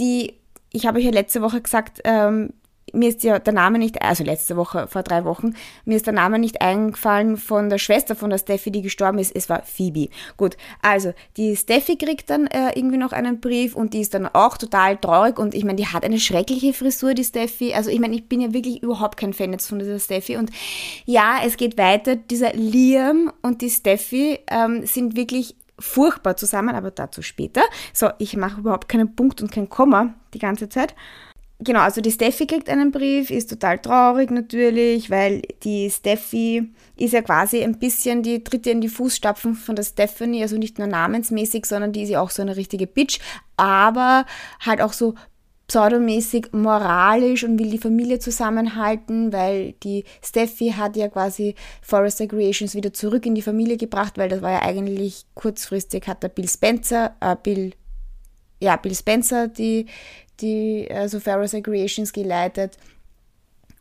die, 0.00 0.34
ich 0.72 0.84
habe 0.84 0.98
euch 0.98 1.04
ja 1.04 1.12
letzte 1.12 1.42
Woche 1.42 1.60
gesagt, 1.60 2.00
ähm, 2.02 2.54
mir 2.92 3.08
ist 3.08 3.24
ja 3.24 3.38
der 3.38 3.52
Name 3.52 3.78
nicht, 3.78 4.02
also 4.02 4.22
letzte 4.24 4.56
Woche, 4.56 4.86
vor 4.86 5.02
drei 5.02 5.24
Wochen, 5.24 5.54
mir 5.84 5.96
ist 5.96 6.06
der 6.06 6.14
Name 6.14 6.38
nicht 6.38 6.62
eingefallen 6.62 7.36
von 7.36 7.68
der 7.68 7.78
Schwester 7.78 8.14
von 8.14 8.30
der 8.30 8.38
Steffi, 8.38 8.70
die 8.70 8.82
gestorben 8.82 9.18
ist. 9.18 9.34
Es 9.34 9.48
war 9.48 9.62
Phoebe. 9.62 10.08
Gut, 10.36 10.56
also 10.82 11.12
die 11.36 11.56
Steffi 11.56 11.96
kriegt 11.96 12.30
dann 12.30 12.46
äh, 12.46 12.70
irgendwie 12.76 12.96
noch 12.96 13.12
einen 13.12 13.40
Brief 13.40 13.74
und 13.74 13.92
die 13.92 14.00
ist 14.00 14.14
dann 14.14 14.26
auch 14.26 14.56
total 14.56 14.96
traurig 14.96 15.38
und 15.38 15.54
ich 15.54 15.64
meine, 15.64 15.76
die 15.76 15.86
hat 15.86 16.04
eine 16.04 16.20
schreckliche 16.20 16.72
Frisur, 16.72 17.14
die 17.14 17.24
Steffi. 17.24 17.74
Also 17.74 17.90
ich 17.90 17.98
meine, 17.98 18.14
ich 18.14 18.28
bin 18.28 18.40
ja 18.40 18.52
wirklich 18.52 18.82
überhaupt 18.82 19.16
kein 19.16 19.32
Fan 19.32 19.52
jetzt 19.52 19.68
von 19.68 19.78
dieser 19.78 19.98
Steffi 19.98 20.36
und 20.36 20.50
ja, 21.04 21.38
es 21.44 21.56
geht 21.56 21.76
weiter. 21.78 22.16
Dieser 22.16 22.52
Liam 22.52 23.32
und 23.42 23.62
die 23.62 23.70
Steffi 23.70 24.38
ähm, 24.48 24.86
sind 24.86 25.16
wirklich 25.16 25.56
furchtbar 25.78 26.36
zusammen, 26.36 26.74
aber 26.74 26.90
dazu 26.90 27.20
später. 27.20 27.62
So, 27.92 28.08
ich 28.18 28.36
mache 28.36 28.60
überhaupt 28.60 28.88
keinen 28.88 29.14
Punkt 29.14 29.42
und 29.42 29.52
kein 29.52 29.68
Komma 29.68 30.14
die 30.32 30.38
ganze 30.38 30.68
Zeit 30.68 30.94
genau, 31.58 31.80
also 31.80 32.00
die 32.00 32.10
Steffi 32.10 32.46
kriegt 32.46 32.68
einen 32.68 32.90
Brief, 32.90 33.30
ist 33.30 33.50
total 33.50 33.78
traurig 33.78 34.30
natürlich, 34.30 35.10
weil 35.10 35.42
die 35.62 35.90
Steffi 35.90 36.72
ist 36.96 37.12
ja 37.12 37.22
quasi 37.22 37.62
ein 37.62 37.78
bisschen 37.78 38.22
die 38.22 38.42
dritte 38.42 38.70
in 38.70 38.80
die 38.80 38.88
Fußstapfen 38.88 39.54
von 39.54 39.76
der 39.76 39.84
Stephanie, 39.84 40.42
also 40.42 40.56
nicht 40.56 40.78
nur 40.78 40.86
namensmäßig, 40.86 41.66
sondern 41.66 41.92
die 41.92 42.02
ist 42.02 42.10
ja 42.10 42.20
auch 42.20 42.30
so 42.30 42.42
eine 42.42 42.56
richtige 42.56 42.86
Bitch, 42.86 43.20
aber 43.56 44.26
halt 44.60 44.80
auch 44.80 44.92
so 44.92 45.14
pseudomäßig 45.68 46.52
moralisch 46.52 47.42
und 47.44 47.58
will 47.58 47.70
die 47.70 47.78
Familie 47.78 48.18
zusammenhalten, 48.18 49.32
weil 49.32 49.72
die 49.82 50.04
Steffi 50.22 50.74
hat 50.76 50.96
ja 50.96 51.08
quasi 51.08 51.54
Forrester 51.82 52.26
Creations 52.26 52.74
wieder 52.74 52.92
zurück 52.92 53.26
in 53.26 53.34
die 53.34 53.42
Familie 53.42 53.76
gebracht, 53.76 54.16
weil 54.16 54.28
das 54.28 54.42
war 54.42 54.52
ja 54.52 54.62
eigentlich 54.62 55.24
kurzfristig 55.34 56.06
hat 56.06 56.22
der 56.22 56.28
Bill 56.28 56.48
Spencer, 56.48 57.16
äh, 57.20 57.34
Bill, 57.42 57.72
ja, 58.60 58.76
Bill 58.76 58.94
Spencer 58.94 59.48
die, 59.48 59.86
die 60.40 60.88
also 60.90 61.20
Ferris 61.20 61.52
Creations 61.52 62.12
geleitet. 62.12 62.76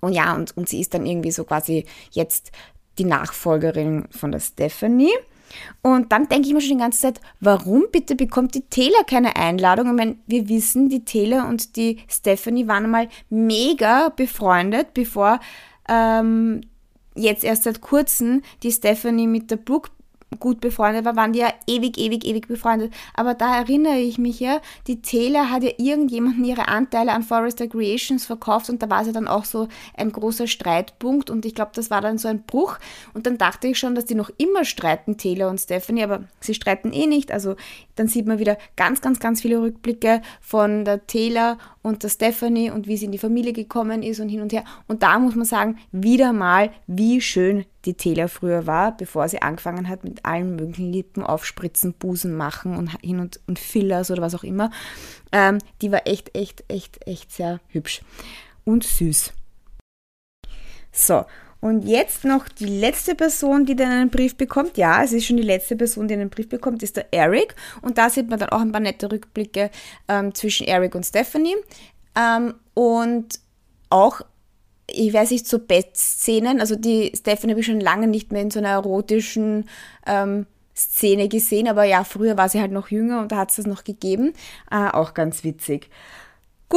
Und 0.02 0.14
ja, 0.14 0.36
und, 0.36 0.56
und 0.58 0.70
sie 0.70 0.82
ist 0.82 0.94
dann 0.94 1.06
irgendwie 1.06 1.32
so 1.32 1.44
quasi 1.44 1.86
jetzt 2.12 2.52
die 2.98 3.06
Nachfolgerin 3.06 4.08
von 4.12 4.32
der 4.32 4.40
Stephanie. 4.40 5.14
Und 5.82 6.12
dann 6.12 6.28
denke 6.28 6.48
ich 6.48 6.54
mir 6.54 6.62
schon 6.62 6.78
die 6.78 6.84
ganze 6.84 7.02
Zeit, 7.02 7.22
warum 7.40 7.86
bitte 7.92 8.16
bekommt 8.16 8.56
die 8.56 8.68
Taylor 8.70 9.04
keine 9.06 9.36
Einladung? 9.36 9.88
Ich 9.88 9.94
meine, 9.94 10.18
wir 10.26 10.50
wissen, 10.50 10.90
die 10.90 11.06
Taylor 11.06 11.48
und 11.48 11.76
die 11.76 12.00
Stephanie 12.08 12.68
waren 12.68 12.86
einmal 12.86 13.10
mega 13.30 14.10
befreundet, 14.10 14.94
bevor 14.94 15.40
ähm, 15.88 16.62
jetzt 17.16 17.44
erst 17.44 17.64
seit 17.64 17.82
kurzem 17.82 18.42
die 18.64 18.72
Stephanie 18.72 19.28
mit 19.28 19.52
der 19.52 19.58
Brooke 19.58 19.92
gut 20.40 20.62
befreundet 20.62 21.06
war, 21.06 21.16
waren 21.16 21.34
die 21.34 21.40
ja 21.40 21.54
ewig, 21.68 21.98
ewig, 21.98 22.26
ewig 22.26 22.48
befreundet. 22.48 22.94
Aber 23.14 23.34
da 23.34 23.58
erinnere 23.58 23.98
ich 23.98 24.18
mich 24.18 24.40
ja, 24.40 24.62
die 24.88 25.02
Taylor 25.02 25.50
hat 25.50 25.64
ja 25.64 25.72
irgendjemanden 25.78 26.44
ihre 26.44 26.68
Anteile 26.68 27.12
an 27.12 27.24
Forrester 27.24 27.68
Creations 27.68 28.26
verkauft 28.26 28.70
und 28.70 28.82
da 28.82 28.90
war 28.90 29.06
sie 29.06 29.12
dann 29.12 29.28
auch 29.28 29.46
so 29.46 29.68
ein 29.96 30.12
großer 30.12 30.48
Streitpunkt 30.48 31.30
und 31.30 31.46
ich 31.46 31.56
glaube, 31.56 31.72
das 31.76 31.90
war 31.90 32.02
dann 32.02 32.18
so 32.18 32.28
ein 32.28 32.44
Bruch 32.44 32.78
und 33.14 33.26
dann 33.26 33.38
dachte 33.38 33.68
ich 33.68 33.80
schon, 33.80 33.96
dass 33.96 34.06
die 34.06 34.16
noch 34.16 34.30
immer 34.38 34.66
streiten, 34.66 35.18
Taylor 35.18 35.50
und 35.50 35.60
Stephanie, 35.60 36.04
aber 36.04 36.24
sie 36.40 36.54
streiten 36.54 36.94
eh 36.94 37.08
nicht. 37.08 37.32
Also 37.32 37.56
dann 37.96 38.08
sieht 38.08 38.28
man 38.28 38.40
wieder 38.40 38.58
ganz, 38.76 39.02
ganz, 39.02 39.20
ganz 39.20 39.42
viele 39.42 39.62
Rückblicke 39.62 40.22
von 40.42 40.86
der 40.86 41.06
Taylor 41.08 41.58
und 41.82 42.04
der 42.04 42.10
Stephanie 42.10 42.72
und 42.72 42.88
wie 42.88 42.98
sie 42.98 43.06
in 43.06 43.12
die 43.12 43.18
Familie 43.18 43.54
gekommen 43.54 44.04
ist 44.04 44.20
und 44.20 44.30
hin 44.30 44.42
und 44.42 44.54
her. 44.54 44.64
Und 44.88 45.04
da 45.04 45.18
muss 45.20 45.36
man 45.36 45.46
sagen, 45.46 45.78
wieder 45.92 46.34
mal, 46.34 46.72
wie 46.88 47.22
schön 47.22 47.66
die 47.86 47.94
Taylor 47.94 48.28
früher 48.28 48.68
war, 48.68 48.96
bevor 48.98 49.30
sie 49.30 49.42
angefangen 49.42 49.88
hat 49.88 50.04
mit 50.04 50.26
allen 50.26 50.56
möglichen 50.56 50.92
Lippen 50.92 51.24
aufspritzen, 51.24 51.94
Busen 51.94 52.36
machen 52.36 52.76
und 52.76 52.92
hin 53.02 53.20
und, 53.20 53.40
und 53.48 53.60
Fillers 53.60 54.12
oder 54.12 54.22
was 54.22 54.36
auch 54.36 54.44
immer. 54.44 54.72
Ähm, 55.32 55.60
die 55.82 55.92
war 55.92 56.08
echt, 56.08 56.36
echt, 56.36 56.64
echt, 56.68 57.08
echt 57.08 57.32
sehr 57.32 57.60
hübsch 57.70 58.02
und 58.64 58.84
süß. 58.84 59.34
So, 60.92 61.26
und 61.66 61.82
jetzt 61.88 62.26
noch 62.26 62.48
die 62.48 62.68
letzte 62.68 63.16
Person, 63.16 63.66
die 63.66 63.76
dann 63.76 63.90
einen 63.90 64.12
Brief 64.12 64.36
bekommt. 64.36 64.78
Ja, 64.78 65.04
es 65.04 65.14
ist 65.14 65.26
schon 65.26 65.38
die 65.38 65.42
letzte 65.42 65.76
Person, 65.76 66.08
die 66.08 66.14
einen 66.14 66.30
Brief 66.30 66.48
bekommt, 66.48 66.84
ist 66.84 66.96
der 66.96 67.12
Eric. 67.12 67.56
Und 67.82 67.98
da 67.98 68.12
sieht 68.12 68.30
man 68.30 68.38
dann 68.38 68.50
auch 68.50 68.62
ein 68.62 68.72
paar 68.72 68.82
nette 68.82 69.12
Rückblicke 69.12 69.72
ähm, 70.08 70.36
zwischen 70.36 70.68
Eric 70.68 70.94
und 70.94 71.08
Stephanie. 71.08 71.56
Ähm, 72.16 72.54
und 72.76 73.40
auch, 73.90 74.22
ich 74.86 75.12
weiß 75.12 75.32
nicht, 75.32 75.48
so 75.48 75.58
Bettszenen. 75.58 76.60
Also 76.60 76.76
die 76.76 77.12
Stephanie 77.16 77.54
habe 77.54 77.62
ich 77.62 77.66
schon 77.66 77.80
lange 77.80 78.06
nicht 78.06 78.32
mehr 78.32 78.44
in 78.44 78.52
so 78.52 78.60
einer 78.60 78.70
erotischen 78.70 79.68
ähm, 80.06 80.46
Szene 80.78 81.30
gesehen. 81.30 81.68
Aber 81.68 81.84
ja, 81.84 82.04
früher 82.04 82.38
war 82.38 82.48
sie 82.48 82.62
halt 82.62 82.74
noch 82.74 82.90
jünger 82.90 83.22
und 83.22 83.32
da 83.32 83.38
hat 83.38 83.50
es 83.50 83.56
das 83.56 83.66
noch 83.66 83.84
gegeben. 83.84 84.34
Äh, 84.70 84.90
auch 84.90 85.16
ganz 85.16 85.44
witzig. 85.44 85.90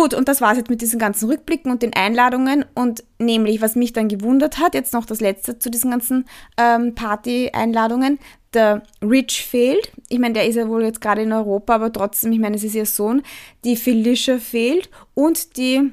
Gut, 0.01 0.15
und 0.15 0.29
das 0.29 0.41
war 0.41 0.53
es 0.53 0.59
jetzt 0.59 0.71
mit 0.71 0.81
diesen 0.81 1.01
ganzen 1.01 1.29
Rückblicken 1.29 1.73
und 1.73 1.83
den 1.83 1.93
Einladungen. 1.93 2.65
Und 2.73 3.03
nämlich, 3.19 3.61
was 3.61 3.75
mich 3.75 3.93
dann 3.93 4.07
gewundert 4.07 4.61
hat, 4.61 4.75
jetzt 4.75 4.93
noch 4.93 5.05
das 5.05 5.21
letzte 5.21 5.59
zu 5.59 5.73
diesen 5.73 5.91
ganzen 5.91 6.29
ähm, 6.57 6.95
Party-Einladungen, 6.95 8.21
der 8.55 8.85
Rich 9.03 9.45
fehlt. 9.45 9.91
Ich 10.09 10.21
meine, 10.21 10.35
der 10.35 10.47
ist 10.47 10.55
ja 10.55 10.69
wohl 10.69 10.85
jetzt 10.85 11.01
gerade 11.01 11.23
in 11.23 11.33
Europa, 11.33 11.75
aber 11.75 11.93
trotzdem, 11.93 12.31
ich 12.31 12.39
meine, 12.39 12.55
es 12.55 12.63
ist 12.63 12.77
ihr 12.77 12.87
Sohn. 12.87 13.23
Die 13.65 13.75
Felicia 13.75 14.39
fehlt 14.39 14.89
und 15.15 15.57
die, 15.57 15.91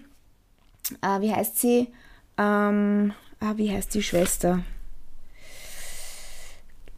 äh, 1.01 1.21
wie 1.21 1.33
heißt 1.33 1.59
sie? 1.59 1.87
Ähm, 2.37 3.11
ah, 3.39 3.53
wie 3.55 3.71
heißt 3.71 3.91
die 3.95 4.03
Schwester? 4.03 4.59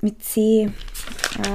Mit 0.01 0.21
C. 0.21 0.73
Äh, 1.39 1.47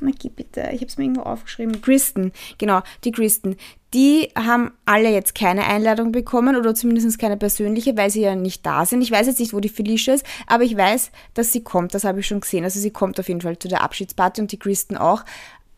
Maggie, 0.00 0.30
bitte, 0.30 0.60
ich 0.72 0.80
habe 0.80 0.86
es 0.86 0.96
mir 0.96 1.04
irgendwo 1.04 1.22
aufgeschrieben. 1.22 1.80
Kristen, 1.80 2.32
genau, 2.58 2.82
die 3.04 3.12
Kristen. 3.12 3.56
Die 3.94 4.30
haben 4.34 4.72
alle 4.86 5.10
jetzt 5.10 5.34
keine 5.34 5.66
Einladung 5.66 6.12
bekommen 6.12 6.56
oder 6.56 6.74
zumindest 6.74 7.18
keine 7.18 7.36
persönliche, 7.36 7.96
weil 7.96 8.10
sie 8.10 8.22
ja 8.22 8.34
nicht 8.34 8.64
da 8.64 8.86
sind. 8.86 9.02
Ich 9.02 9.10
weiß 9.10 9.26
jetzt 9.26 9.38
nicht, 9.38 9.52
wo 9.52 9.60
die 9.60 9.68
Felicia 9.68 10.14
ist, 10.14 10.24
aber 10.46 10.64
ich 10.64 10.76
weiß, 10.76 11.12
dass 11.34 11.52
sie 11.52 11.62
kommt. 11.62 11.94
Das 11.94 12.04
habe 12.04 12.20
ich 12.20 12.26
schon 12.26 12.40
gesehen. 12.40 12.64
Also 12.64 12.80
sie 12.80 12.90
kommt 12.90 13.20
auf 13.20 13.28
jeden 13.28 13.42
Fall 13.42 13.58
zu 13.58 13.68
der 13.68 13.82
Abschiedsparty 13.82 14.40
und 14.40 14.50
die 14.50 14.58
Kristen 14.58 14.96
auch. 14.96 15.24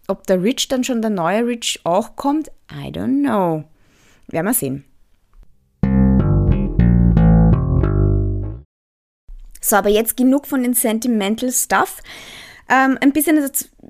Ob 0.06 0.26
der 0.26 0.42
Rich 0.42 0.68
dann 0.68 0.84
schon 0.84 1.02
der 1.02 1.10
neue 1.10 1.46
Rich 1.46 1.80
auch 1.84 2.14
kommt, 2.14 2.52
I 2.70 2.90
don't 2.90 3.22
know. 3.22 3.64
Werden 4.28 4.46
wir 4.46 4.54
sehen. 4.54 4.84
So, 9.60 9.76
aber 9.76 9.88
jetzt 9.88 10.18
genug 10.18 10.46
von 10.46 10.62
den 10.62 10.74
Sentimental 10.74 11.50
Stuff. 11.50 12.02
Ähm, 12.68 12.98
ein 13.00 13.12
bisschen 13.12 13.38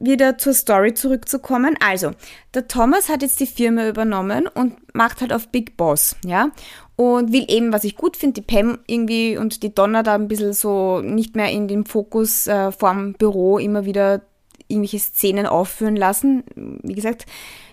wieder 0.01 0.39
zur 0.39 0.55
Story 0.55 0.95
zurückzukommen. 0.95 1.77
Also, 1.81 2.11
der 2.55 2.69
Thomas 2.69 3.09
hat 3.09 3.23
jetzt 3.23 3.41
die 3.41 3.47
Firma 3.47 3.89
übernommen 3.89 4.49
und 4.49 4.77
macht 4.95 5.21
halt 5.21 5.33
auf 5.33 5.49
Big 5.49 5.77
Boss, 5.77 6.17
ja. 6.25 6.51
Und 6.97 7.33
will 7.33 7.45
eben, 7.49 7.73
was 7.73 7.85
ich 7.85 7.97
gut 7.97 8.17
finde, 8.17 8.41
die 8.41 8.47
Pam 8.47 8.79
irgendwie 8.87 9.37
und 9.37 9.63
die 9.63 9.75
Donna 9.75 10.03
da 10.03 10.15
ein 10.15 10.29
bisschen 10.29 10.53
so 10.53 11.01
nicht 11.01 11.35
mehr 11.35 11.51
in 11.51 11.67
dem 11.67 11.87
Fokus 11.87 12.47
äh, 12.47 12.71
vorm 12.71 13.15
Büro 13.15 13.59
immer 13.59 13.85
wieder 13.85 14.23
irgendwelche 14.69 14.99
Szenen 14.99 15.47
aufführen 15.47 15.97
lassen. 15.97 16.45
Wie 16.55 16.95
gesagt, 16.95 17.27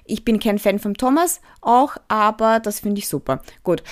ich 0.05 0.25
bin 0.25 0.39
kein 0.39 0.59
Fan 0.59 0.79
von 0.79 0.95
Thomas 0.95 1.39
auch, 1.61 1.97
aber 2.07 2.59
das 2.59 2.79
finde 2.81 2.99
ich 2.99 3.07
super. 3.07 3.41
Gut. 3.63 3.83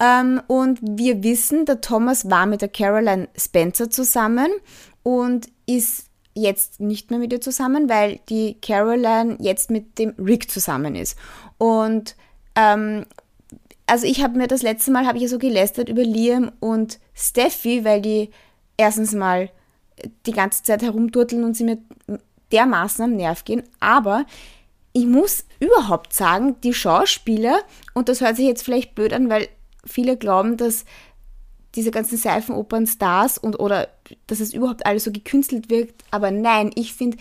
Ähm, 0.00 0.40
und 0.46 0.78
wir 0.82 1.22
wissen, 1.22 1.64
der 1.64 1.80
Thomas 1.80 2.30
war 2.30 2.46
mit 2.46 2.62
der 2.62 2.68
Caroline 2.68 3.28
Spencer 3.36 3.90
zusammen 3.90 4.48
und 5.02 5.48
ist 5.66 6.07
jetzt 6.42 6.80
nicht 6.80 7.10
mehr 7.10 7.18
mit 7.18 7.32
ihr 7.32 7.40
zusammen, 7.40 7.88
weil 7.88 8.20
die 8.28 8.56
Caroline 8.60 9.36
jetzt 9.40 9.70
mit 9.70 9.98
dem 9.98 10.14
Rick 10.18 10.50
zusammen 10.50 10.94
ist. 10.94 11.18
Und 11.58 12.16
ähm, 12.54 13.04
also 13.86 14.06
ich 14.06 14.22
habe 14.22 14.38
mir 14.38 14.48
das 14.48 14.62
letzte 14.62 14.90
Mal, 14.90 15.06
habe 15.06 15.18
ich 15.18 15.28
so 15.28 15.38
gelästert 15.38 15.88
über 15.88 16.02
Liam 16.02 16.52
und 16.60 16.98
Steffi, 17.14 17.84
weil 17.84 18.02
die 18.02 18.30
erstens 18.76 19.12
mal 19.12 19.50
die 20.26 20.32
ganze 20.32 20.62
Zeit 20.62 20.82
herumturteln 20.82 21.44
und 21.44 21.56
sie 21.56 21.64
mir 21.64 21.78
dermaßen 22.52 23.04
am 23.04 23.16
Nerv 23.16 23.44
gehen. 23.44 23.62
Aber 23.80 24.24
ich 24.92 25.06
muss 25.06 25.44
überhaupt 25.60 26.12
sagen, 26.12 26.56
die 26.62 26.74
Schauspieler, 26.74 27.60
und 27.94 28.08
das 28.08 28.20
hört 28.20 28.36
sich 28.36 28.46
jetzt 28.46 28.62
vielleicht 28.62 28.94
blöd 28.94 29.12
an, 29.12 29.28
weil 29.28 29.48
viele 29.84 30.16
glauben, 30.16 30.56
dass 30.56 30.84
diese 31.74 31.90
ganzen 31.90 32.16
Seifenopern-Stars 32.16 33.38
und 33.38 33.60
oder 33.60 33.88
dass 34.26 34.40
es 34.40 34.52
überhaupt 34.52 34.86
alles 34.86 35.04
so 35.04 35.12
gekünstelt 35.12 35.70
wirkt. 35.70 36.04
Aber 36.10 36.30
nein, 36.30 36.70
ich 36.74 36.94
finde, 36.94 37.18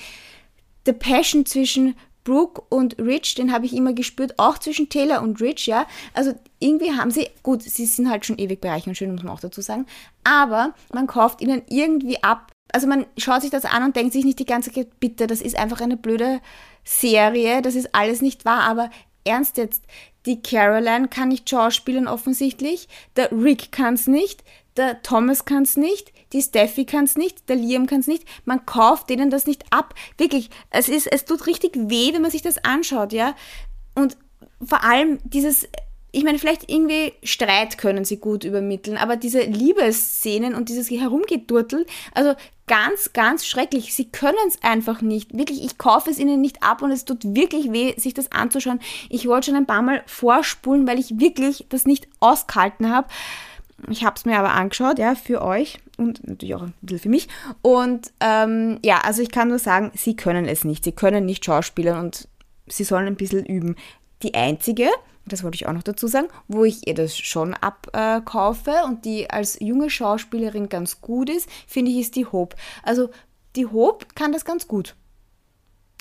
der 0.86 0.94
Passion 0.94 1.46
zwischen 1.46 1.96
Brooke 2.28 2.62
und 2.70 3.00
Rich, 3.00 3.36
den 3.36 3.54
habe 3.54 3.66
ich 3.66 3.74
immer 3.74 3.94
gespürt, 3.94 4.34
auch 4.38 4.58
zwischen 4.58 4.90
Taylor 4.90 5.22
und 5.22 5.40
Rich, 5.40 5.66
ja. 5.66 5.88
Also 6.14 6.34
irgendwie 6.60 6.92
haben 6.92 7.10
sie, 7.10 7.30
gut, 7.42 7.64
sie 7.64 7.86
sind 7.86 8.10
halt 8.10 8.26
schon 8.26 8.38
ewig 8.38 8.60
bereich 8.60 8.86
und 8.86 8.98
schön, 8.98 9.14
muss 9.14 9.24
man 9.24 9.32
auch 9.32 9.40
dazu 9.40 9.62
sagen, 9.62 9.86
aber 10.26 10.74
man 10.94 11.08
kauft 11.08 11.42
ihnen 11.42 11.62
irgendwie 11.70 12.22
ab. 12.22 12.52
Also 12.74 12.86
man 12.86 13.06
schaut 13.18 13.44
sich 13.44 13.52
das 13.52 13.64
an 13.64 13.84
und 13.84 13.96
denkt 13.96 14.12
sich 14.12 14.26
nicht 14.26 14.40
die 14.40 14.46
ganze 14.46 14.74
Zeit, 14.74 15.00
bitte, 15.00 15.26
das 15.26 15.42
ist 15.42 15.58
einfach 15.58 15.80
eine 15.80 15.96
blöde 15.96 16.42
Serie, 16.84 17.62
das 17.62 17.76
ist 17.76 17.96
alles 17.96 18.22
nicht 18.22 18.44
wahr, 18.44 18.64
aber 18.64 18.90
ernst 19.24 19.56
jetzt, 19.56 19.84
die 20.26 20.42
Caroline 20.42 21.08
kann 21.08 21.30
nicht 21.30 21.50
schauspielen 21.50 22.10
offensichtlich, 22.10 22.90
der 23.16 23.32
Rick 23.32 23.72
kann 23.72 23.94
es 23.94 24.08
nicht, 24.08 24.44
der 24.78 25.02
Thomas 25.02 25.46
kann 25.46 25.64
es 25.64 25.78
nicht, 25.78 26.12
die 26.34 26.42
Steffi 26.42 26.86
kann 26.86 27.06
es 27.06 27.18
nicht, 27.18 27.50
der 27.50 27.56
Liam 27.56 27.88
kann 27.88 28.00
es 28.00 28.08
nicht. 28.08 28.26
Man 28.46 28.66
kauft 28.66 29.10
denen 29.10 29.30
das 29.30 29.48
nicht 29.48 29.66
ab. 29.72 29.94
Wirklich, 30.18 30.50
es, 30.70 30.90
ist, 30.90 31.08
es 31.08 31.26
tut 31.26 31.48
richtig 31.48 31.74
weh, 31.76 32.14
wenn 32.14 32.22
man 32.22 32.32
sich 32.32 32.42
das 32.42 32.64
anschaut, 32.64 33.14
ja. 33.14 33.36
Und 33.96 34.18
vor 34.64 34.84
allem 34.84 35.20
dieses 35.24 35.68
ich 36.12 36.24
meine, 36.24 36.40
vielleicht 36.40 36.70
irgendwie 36.72 37.14
Streit 37.22 37.78
können 37.78 38.06
sie 38.06 38.18
gut 38.18 38.44
übermitteln, 38.44 38.98
aber 38.98 39.18
diese 39.18 39.42
Liebesszenen 39.42 40.56
und 40.56 40.70
dieses 40.70 40.90
Herumgedurtel, 40.90 41.86
also 42.14 42.34
ganz, 42.66 43.14
ganz 43.14 43.46
schrecklich. 43.46 43.94
Sie 43.94 44.10
können 44.10 44.38
es 44.48 44.62
einfach 44.64 45.02
nicht. 45.02 45.38
Wirklich, 45.38 45.64
ich 45.64 45.78
kaufe 45.78 46.10
es 46.10 46.20
ihnen 46.20 46.42
nicht 46.42 46.64
ab 46.64 46.82
und 46.82 46.92
es 46.92 47.06
tut 47.06 47.36
wirklich 47.36 47.72
weh, 47.72 47.94
sich 47.98 48.14
das 48.14 48.32
anzuschauen. 48.32 48.80
Ich 49.10 49.28
wollte 49.28 49.48
schon 49.48 49.56
ein 49.56 49.66
paar 49.66 49.82
Mal 49.82 50.02
vorspulen, 50.06 50.88
weil 50.88 51.00
ich 51.00 51.20
wirklich 51.20 51.66
das 51.70 51.86
nicht 51.86 52.08
ausgehalten 52.20 52.94
habe. 52.94 53.08
Ich 53.90 54.04
habe 54.04 54.16
es 54.16 54.26
mir 54.26 54.40
aber 54.40 54.54
angeschaut, 54.54 54.98
ja, 54.98 55.14
für 55.14 55.42
euch 55.42 55.80
und 55.98 56.28
natürlich 56.28 56.56
auch 56.56 56.64
ein 56.64 56.74
bisschen 56.82 57.00
für 57.00 57.10
mich. 57.10 57.28
Und 57.62 58.12
ähm, 58.20 58.80
ja, 58.84 59.00
also 59.00 59.22
ich 59.22 59.30
kann 59.30 59.50
nur 59.50 59.60
sagen, 59.60 59.92
sie 59.96 60.16
können 60.16 60.46
es 60.46 60.64
nicht. 60.64 60.84
Sie 60.84 60.92
können 60.92 61.26
nicht 61.26 61.46
schauspielern 61.46 62.00
und 62.00 62.28
sie 62.66 62.84
sollen 62.84 63.08
ein 63.08 63.16
bisschen 63.16 63.46
üben. 63.46 63.76
Die 64.24 64.34
einzige, 64.34 64.90
das 65.26 65.44
wollte 65.44 65.56
ich 65.56 65.68
auch 65.68 65.74
noch 65.74 65.84
dazu 65.84 66.08
sagen, 66.08 66.28
wo 66.48 66.64
ich 66.64 66.88
ihr 66.88 66.96
das 66.96 67.18
schon 67.18 67.54
abkaufe 67.54 68.72
äh, 68.72 68.86
und 68.86 69.06
die 69.06 69.30
als 69.30 69.60
junge 69.60 69.90
Schauspielerin 69.90 70.70
ganz 70.70 71.02
gut 71.02 71.30
ist, 71.30 71.48
finde 71.68 71.92
ich, 71.92 72.00
ist 72.00 72.16
die 72.16 72.26
Hope. 72.26 72.56
Also 72.82 73.10
die 73.56 73.68
Hope 73.68 74.08
kann 74.16 74.32
das 74.32 74.44
ganz 74.44 74.68
gut. 74.68 74.96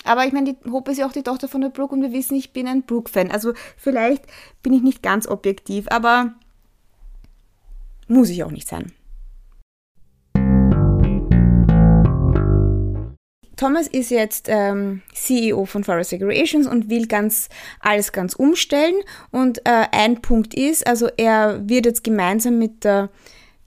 Aber 0.03 0.25
ich 0.25 0.31
meine, 0.31 0.53
die 0.53 0.71
Hope 0.71 0.91
ist 0.91 0.97
ja 0.97 1.07
auch 1.07 1.11
die 1.11 1.23
Tochter 1.23 1.47
von 1.47 1.61
der 1.61 1.69
Brooke 1.69 1.93
und 1.93 2.01
wir 2.01 2.13
wissen, 2.13 2.35
ich 2.35 2.53
bin 2.53 2.67
ein 2.67 2.83
Brooke-Fan. 2.83 3.29
Also 3.29 3.53
vielleicht 3.75 4.23
bin 4.63 4.73
ich 4.73 4.81
nicht 4.81 5.03
ganz 5.03 5.27
objektiv, 5.27 5.87
aber 5.89 6.33
muss 8.07 8.29
ich 8.29 8.43
auch 8.43 8.51
nicht 8.51 8.67
sein. 8.67 8.91
Thomas 13.57 13.87
ist 13.87 14.11
jetzt 14.11 14.47
ähm, 14.49 15.01
CEO 15.13 15.65
von 15.65 15.83
Forest 15.83 16.13
Recreations 16.13 16.67
und 16.67 16.89
will 16.89 17.07
ganz 17.07 17.49
alles 17.79 18.11
ganz 18.11 18.35
umstellen. 18.35 18.95
Und 19.31 19.59
äh, 19.65 19.85
ein 19.91 20.21
Punkt 20.21 20.53
ist, 20.53 20.85
also 20.85 21.09
er 21.17 21.67
wird 21.67 21.87
jetzt 21.87 22.03
gemeinsam 22.03 22.59
mit 22.59 22.83
der 22.83 23.09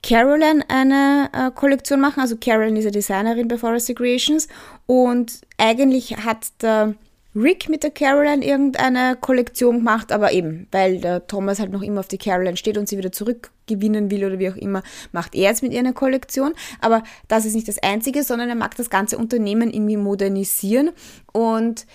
Carolyn 0.01 0.63
eine 0.69 1.29
äh, 1.33 1.51
Kollektion 1.51 1.99
machen. 1.99 2.21
Also 2.21 2.37
Carolyn 2.37 2.77
ist 2.77 2.85
eine 2.85 2.91
Designerin 2.91 3.49
bei 3.49 3.57
Forest 3.57 3.89
Recreations 3.89 4.47
und 4.87 5.41
eigentlich 5.57 6.15
hat 6.17 6.47
der 6.61 6.95
Rick 7.35 7.69
mit 7.69 7.83
der 7.83 7.91
Caroline 7.91 8.45
irgendeine 8.45 9.17
Kollektion 9.19 9.77
gemacht, 9.77 10.11
aber 10.11 10.33
eben, 10.33 10.67
weil 10.71 10.99
der 10.99 11.27
Thomas 11.27 11.59
halt 11.59 11.71
noch 11.71 11.81
immer 11.81 12.01
auf 12.01 12.07
die 12.07 12.17
Caroline 12.17 12.57
steht 12.57 12.77
und 12.77 12.89
sie 12.89 12.97
wieder 12.97 13.11
zurückgewinnen 13.11 14.11
will 14.11 14.25
oder 14.25 14.39
wie 14.39 14.49
auch 14.49 14.57
immer, 14.57 14.83
macht 15.11 15.33
er 15.35 15.43
jetzt 15.43 15.63
mit 15.63 15.71
ihr 15.71 15.79
eine 15.79 15.93
Kollektion. 15.93 16.53
Aber 16.81 17.03
das 17.27 17.45
ist 17.45 17.55
nicht 17.55 17.67
das 17.67 17.81
Einzige, 17.81 18.23
sondern 18.23 18.49
er 18.49 18.55
mag 18.55 18.75
das 18.75 18.89
ganze 18.89 19.17
Unternehmen 19.17 19.71
irgendwie 19.71 19.97
modernisieren. 19.97 20.91
Und 21.31 21.85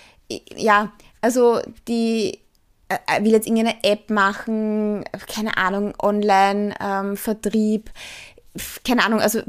ja, 0.55 0.91
also 1.21 1.61
die 1.87 2.39
er 2.89 3.23
will 3.23 3.31
jetzt 3.31 3.47
irgendeine 3.47 3.83
App 3.83 4.09
machen, 4.09 5.03
keine 5.27 5.57
Ahnung, 5.57 5.93
Online-Vertrieb, 6.01 7.89
ähm, 7.89 8.61
keine 8.85 9.03
Ahnung, 9.03 9.19
also 9.19 9.41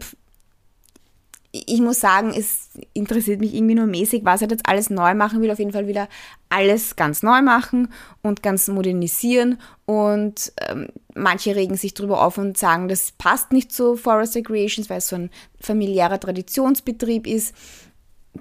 ich 1.51 1.81
muss 1.81 2.01
sagen, 2.01 2.33
es 2.37 2.69
interessiert 2.93 3.41
mich 3.41 3.55
irgendwie 3.55 3.75
nur 3.75 3.87
mäßig, 3.87 4.25
was 4.25 4.43
er 4.43 4.51
jetzt 4.51 4.69
alles 4.69 4.91
neu 4.91 5.15
machen 5.15 5.41
will. 5.41 5.51
Auf 5.51 5.59
jeden 5.59 5.73
Fall 5.73 5.87
wieder 5.87 6.09
alles 6.51 6.95
ganz 6.97 7.23
neu 7.23 7.41
machen 7.41 7.93
und 8.23 8.43
ganz 8.43 8.69
modernisieren. 8.69 9.59
Und 9.87 10.53
ähm, 10.69 10.89
manche 11.15 11.57
regen 11.57 11.77
sich 11.77 11.95
darüber 11.95 12.23
auf 12.23 12.37
und 12.37 12.59
sagen, 12.59 12.89
das 12.89 13.13
passt 13.13 13.53
nicht 13.53 13.73
zu 13.73 13.97
Forest 13.97 14.37
Recreations, 14.37 14.91
weil 14.91 14.99
es 14.99 15.09
so 15.09 15.17
ein 15.17 15.31
familiärer 15.59 16.21
Traditionsbetrieb 16.21 17.27
ist. 17.27 17.55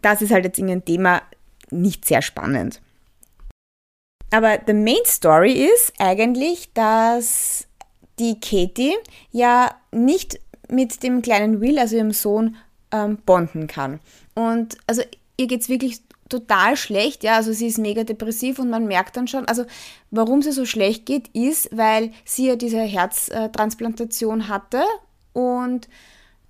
Das 0.01 0.21
ist 0.21 0.31
halt 0.31 0.43
jetzt 0.43 0.57
irgendein 0.57 0.85
Thema 0.85 1.21
nicht 1.71 2.05
sehr 2.05 2.21
spannend. 2.21 2.81
Aber 4.31 4.59
the 4.67 4.73
main 4.73 5.05
story 5.05 5.53
ist 5.53 5.93
eigentlich, 5.99 6.73
dass 6.73 7.67
die 8.19 8.39
Katie 8.39 8.95
ja 9.31 9.73
nicht 9.91 10.39
mit 10.69 11.01
dem 11.03 11.21
kleinen 11.21 11.61
Will, 11.61 11.79
also 11.79 11.95
ihrem 11.95 12.11
Sohn, 12.11 12.57
ähm, 12.91 13.17
bonden 13.25 13.67
kann. 13.67 13.99
Und 14.35 14.77
also 14.87 15.01
ihr 15.37 15.47
geht 15.47 15.61
es 15.61 15.69
wirklich 15.69 16.01
total 16.29 16.75
schlecht, 16.75 17.23
ja, 17.23 17.35
also 17.35 17.53
sie 17.53 17.67
ist 17.67 17.77
mega 17.77 18.03
depressiv 18.03 18.59
und 18.59 18.69
man 18.69 18.85
merkt 18.87 19.15
dann 19.15 19.27
schon, 19.27 19.45
also 19.45 19.65
warum 20.11 20.41
sie 20.41 20.51
so 20.51 20.65
schlecht 20.65 21.05
geht, 21.05 21.29
ist, 21.29 21.69
weil 21.75 22.11
sie 22.25 22.47
ja 22.47 22.55
diese 22.55 22.81
Herztransplantation 22.81 24.49
hatte 24.49 24.83
und 25.33 25.87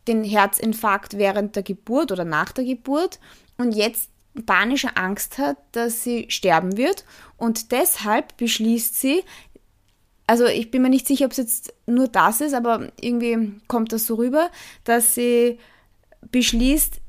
den 0.07 0.23
Herzinfarkt 0.23 1.17
während 1.17 1.55
der 1.55 1.63
Geburt 1.63 2.11
oder 2.11 2.25
nach 2.25 2.51
der 2.51 2.63
Geburt 2.63 3.19
und 3.57 3.73
jetzt 3.73 4.09
panische 4.45 4.95
Angst 4.95 5.37
hat, 5.37 5.57
dass 5.73 6.03
sie 6.03 6.25
sterben 6.29 6.77
wird 6.77 7.05
und 7.37 7.71
deshalb 7.71 8.37
beschließt 8.37 8.99
sie, 8.99 9.23
also 10.27 10.45
ich 10.45 10.71
bin 10.71 10.81
mir 10.81 10.89
nicht 10.89 11.07
sicher, 11.07 11.25
ob 11.25 11.31
es 11.31 11.37
jetzt 11.37 11.73
nur 11.85 12.07
das 12.07 12.41
ist, 12.41 12.53
aber 12.53 12.89
irgendwie 12.99 13.61
kommt 13.67 13.93
das 13.93 14.05
so 14.07 14.15
rüber, 14.15 14.49
dass 14.83 15.15
sie 15.15 15.57
beschließt, 16.31 17.01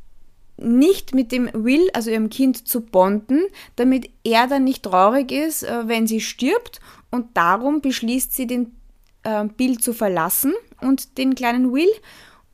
nicht 0.60 1.14
mit 1.14 1.30
dem 1.30 1.50
Will, 1.52 1.88
also 1.92 2.10
ihrem 2.10 2.30
Kind, 2.30 2.66
zu 2.66 2.80
bonden, 2.80 3.42
damit 3.76 4.10
er 4.24 4.48
dann 4.48 4.64
nicht 4.64 4.82
traurig 4.82 5.30
ist, 5.30 5.62
äh, 5.62 5.86
wenn 5.86 6.06
sie 6.06 6.20
stirbt. 6.20 6.80
Und 7.10 7.36
darum 7.36 7.80
beschließt 7.80 8.32
sie, 8.32 8.46
den 8.46 8.74
äh, 9.22 9.44
Bill 9.44 9.78
zu 9.78 9.92
verlassen 9.92 10.54
und 10.80 11.16
den 11.16 11.34
kleinen 11.34 11.72
Will 11.72 11.88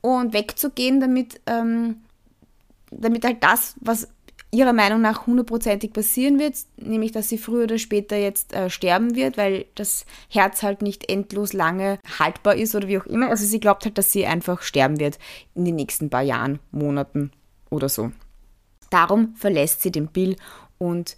und 0.01 0.33
wegzugehen, 0.33 0.99
damit, 0.99 1.41
ähm, 1.47 1.97
damit 2.91 3.25
halt 3.25 3.43
das, 3.43 3.75
was 3.81 4.07
ihrer 4.55 4.73
Meinung 4.73 5.01
nach 5.01 5.27
hundertprozentig 5.27 5.93
passieren 5.93 6.39
wird, 6.39 6.55
nämlich 6.77 7.11
dass 7.11 7.29
sie 7.29 7.37
früher 7.37 7.65
oder 7.65 7.77
später 7.77 8.15
jetzt 8.15 8.53
äh, 8.53 8.69
sterben 8.69 9.15
wird, 9.15 9.37
weil 9.37 9.65
das 9.75 10.05
Herz 10.29 10.63
halt 10.63 10.81
nicht 10.81 11.09
endlos 11.09 11.53
lange 11.53 11.99
haltbar 12.19 12.55
ist 12.55 12.73
oder 12.75 12.87
wie 12.87 12.97
auch 12.97 13.05
immer. 13.05 13.29
Also 13.29 13.45
sie 13.45 13.59
glaubt 13.59 13.85
halt, 13.85 13.97
dass 13.97 14.11
sie 14.11 14.25
einfach 14.25 14.61
sterben 14.61 14.99
wird 14.99 15.19
in 15.53 15.65
den 15.65 15.75
nächsten 15.75 16.09
paar 16.09 16.21
Jahren, 16.21 16.59
Monaten 16.71 17.31
oder 17.69 17.89
so. 17.89 18.11
Darum 18.89 19.35
verlässt 19.35 19.81
sie 19.81 19.91
den 19.91 20.07
Bill 20.07 20.35
und 20.77 21.17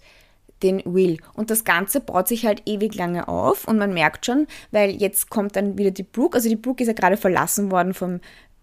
den 0.62 0.82
Will. 0.84 1.18
Und 1.34 1.50
das 1.50 1.64
Ganze 1.64 2.00
baut 2.00 2.28
sich 2.28 2.44
halt 2.44 2.62
ewig 2.66 2.94
lange 2.94 3.28
auf 3.28 3.68
und 3.68 3.78
man 3.78 3.94
merkt 3.94 4.26
schon, 4.26 4.46
weil 4.70 4.90
jetzt 4.90 5.30
kommt 5.30 5.56
dann 5.56 5.78
wieder 5.78 5.92
die 5.92 6.02
Brooke, 6.02 6.36
also 6.36 6.48
die 6.48 6.56
Brooke 6.56 6.82
ist 6.82 6.88
ja 6.88 6.94
gerade 6.94 7.16
verlassen 7.16 7.70
worden 7.70 7.94
vom 7.94 8.20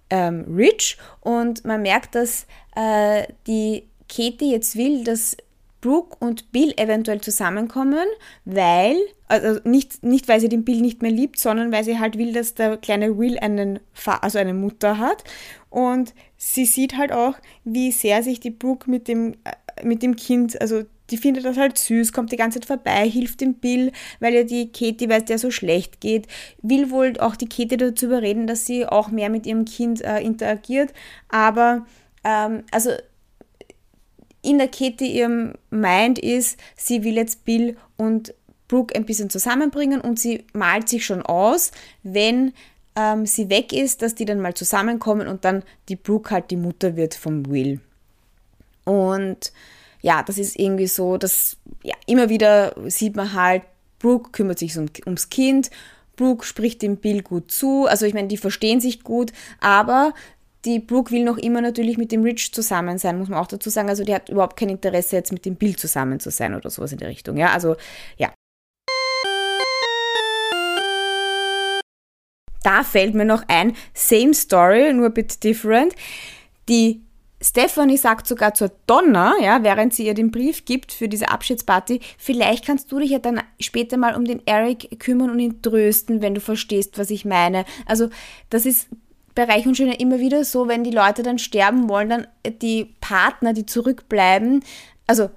ähm, 0.09 0.45
Rich 0.53 0.97
und 1.21 1.65
man 1.65 1.81
merkt, 1.81 2.15
dass 2.15 2.47
äh, 2.75 3.23
die 3.47 3.88
Katie 4.10 4.52
jetzt 4.52 4.76
will, 4.76 5.04
dass 5.04 5.38
Brooke 5.86 6.18
und 6.20 6.52
Bill 6.52 6.74
eventuell 6.78 7.22
zusammenkommen, 7.22 8.08
weil, 8.44 8.98
also 9.28 9.60
nicht, 9.65 10.04
nicht 10.04 10.28
weil 10.28 10.39
sie 10.39 10.50
den 10.50 10.65
Bill 10.65 10.82
nicht 10.82 11.04
mehr 11.04 11.12
liebt, 11.12 11.38
sondern 11.38 11.72
weil 11.72 11.84
sie 11.84 12.00
halt 12.00 12.18
will, 12.18 12.34
dass 12.34 12.56
der 12.56 12.78
kleine 12.78 13.20
Will 13.20 13.38
einen, 13.38 13.80
also 14.22 14.39
eine 14.39 14.56
Mutter 14.56 14.98
hat. 14.98 15.24
Und 15.70 16.15
sie 16.38 16.65
sieht 16.65 16.98
halt 16.98 17.12
auch, 17.12 17.36
wie 17.65 17.91
sehr 17.91 18.24
sich 18.24 18.39
die 18.39 18.50
Brooke 18.50 18.89
mit 18.89 19.08
dem, 19.08 19.36
mit 19.84 20.02
dem 20.02 20.15
Kind, 20.15 20.60
also 20.60 20.86
die 21.12 21.18
findet 21.18 21.46
das 21.46 21.58
halt 21.58 21.78
süß, 21.78 22.13
kommt 22.13 22.32
die 22.32 22.38
ganze 22.38 22.60
Zeit 22.60 22.65
vorbei, 22.65 23.08
hilft 23.08 23.41
dem 23.41 23.54
Bill, 23.54 23.91
weil 24.20 24.34
ja 24.34 24.41
die 24.41 24.72
Katie, 24.72 25.08
weil 25.08 25.20
es 25.20 25.26
der 25.26 25.38
so 25.38 25.52
schlecht 25.52 26.02
geht, 26.02 26.28
will 26.63 26.89
wohl 26.89 27.13
auch 27.20 27.36
die 27.36 27.48
Katie 27.48 27.78
dazu 27.78 28.08
überreden, 28.08 28.48
dass 28.48 28.65
sie 28.65 28.88
auch 28.88 29.10
mehr 29.10 29.30
mit 29.30 29.46
ihrem 29.46 29.65
Kind 29.65 30.02
äh, 30.02 30.20
interagiert. 30.20 30.94
Aber, 31.30 31.86
ähm, 32.24 32.63
also 32.72 32.89
in 34.45 34.58
der 34.58 34.67
Kette 34.67 35.03
ihrem 35.03 35.53
Mind 35.69 36.19
ist, 36.19 36.60
sie 36.75 37.03
will 37.03 37.15
jetzt 37.15 37.45
Bill 37.45 37.77
und 37.97 38.34
Brooke 38.67 38.95
ein 38.95 39.05
bisschen 39.05 39.29
zusammenbringen 39.29 40.01
und 40.01 40.19
sie 40.19 40.43
malt 40.53 40.89
sich 40.89 41.05
schon 41.05 41.21
aus, 41.21 41.71
wenn 42.03 42.53
ähm, 42.95 43.25
sie 43.25 43.49
weg 43.49 43.73
ist, 43.73 44.01
dass 44.01 44.15
die 44.15 44.25
dann 44.25 44.41
mal 44.41 44.53
zusammenkommen 44.53 45.27
und 45.27 45.45
dann 45.45 45.63
die 45.89 45.95
Brooke 45.95 46.31
halt 46.31 46.49
die 46.51 46.58
Mutter 46.58 46.95
wird 46.95 47.13
vom 47.13 47.49
Will. 47.49 47.79
Und 48.86 49.51
ja, 50.01 50.23
das 50.23 50.38
ist 50.38 50.58
irgendwie 50.58 50.88
so, 50.88 51.17
dass 51.17 51.58
ja, 51.84 51.95
immer 52.05 52.29
wieder 52.29 52.75
sieht 52.88 53.15
man 53.15 53.34
halt, 53.34 53.63
Brooke 53.99 54.31
kümmert 54.31 54.60
sich 54.60 54.77
um, 54.77 54.86
ums 55.05 55.29
Kind, 55.29 55.71
Brooke 56.15 56.45
spricht 56.45 56.81
dem 56.81 56.97
Bill 56.97 57.21
gut 57.21 57.51
zu, 57.51 57.86
also 57.88 58.05
ich 58.05 58.13
meine, 58.13 58.27
die 58.27 58.38
verstehen 58.38 58.79
sich 58.79 59.03
gut, 59.03 59.34
aber 59.60 60.13
die 60.65 60.80
Brooke 60.80 61.12
will 61.12 61.23
noch 61.23 61.38
immer 61.38 61.62
natürlich 61.62 61.97
mit 61.97 62.12
dem 62.12 62.23
Rich 62.23 62.51
zusammen 62.51 62.97
sein, 62.97 63.17
muss 63.17 63.30
man 63.30 63.39
auch 63.39 63.47
dazu 63.47 63.69
sagen. 63.69 63.89
Also 63.89 64.04
die 64.04 64.13
hat 64.13 64.30
überhaupt 64.30 64.58
kein 64.58 64.69
Interesse, 64.69 65.15
jetzt 65.15 65.32
mit 65.32 65.45
dem 65.45 65.56
Bill 65.56 65.75
zusammen 65.75 66.19
zu 66.19 66.32
sein 66.32 66.56
oder 66.56 66.69
sowas 66.69 66.91
in 66.91 66.97
der 66.97 67.10
Richtung. 67.10 67.38
Ja, 67.38 67.51
also 67.51 67.75
ja. 68.17 68.34
Da 72.63 72.84
fällt 72.84 73.13
mir 73.13 73.25
noch 73.25 73.43
ein, 73.47 73.75
same 73.93 74.34
story, 74.34 74.91
nur 74.91 75.06
a 75.06 75.10
bit 75.10 75.43
different. 75.43 75.93
Die 76.67 77.01
Stephanie 77.39 77.97
sagt 77.97 78.25
sogar 78.25 78.56
zur 78.56 78.71
Donna, 78.88 79.36
ja, 79.39 79.62
während 79.62 79.93
sie 79.93 80.08
ihr 80.08 80.15
den 80.15 80.32
Brief 80.32 80.65
gibt 80.65 80.91
für 80.91 81.08
diese 81.08 81.30
Abschiedsparty, 81.30 81.99
vielleicht 82.17 82.65
kannst 82.65 82.91
du 82.91 82.97
dich 82.97 83.12
ja 83.12 83.19
dann 83.19 83.43
später 83.60 83.97
mal 83.97 84.15
um 84.15 84.25
den 84.25 84.41
Eric 84.47 84.99
kümmern 84.99 85.30
und 85.30 85.39
ihn 85.39 85.62
trösten, 85.62 86.23
wenn 86.23 86.34
du 86.34 86.41
verstehst, 86.41 86.97
was 86.97 87.12
ich 87.12 87.23
meine. 87.23 87.65
Also, 87.86 88.10
das 88.49 88.65
ist 88.65 88.88
bei 89.36 89.43
Reich 89.43 89.67
und 89.67 89.76
Schön 89.76 89.91
immer 89.91 90.19
wieder 90.19 90.43
so, 90.45 90.67
wenn 90.67 90.84
die 90.84 90.91
Leute 90.91 91.21
dann 91.21 91.38
sterben 91.38 91.89
wollen, 91.89 92.10
dann 92.10 92.28
die 92.62 92.95
Partner, 93.02 93.54
die 93.54 93.65
zurückbleiben, 93.65 94.63
also 95.08 95.30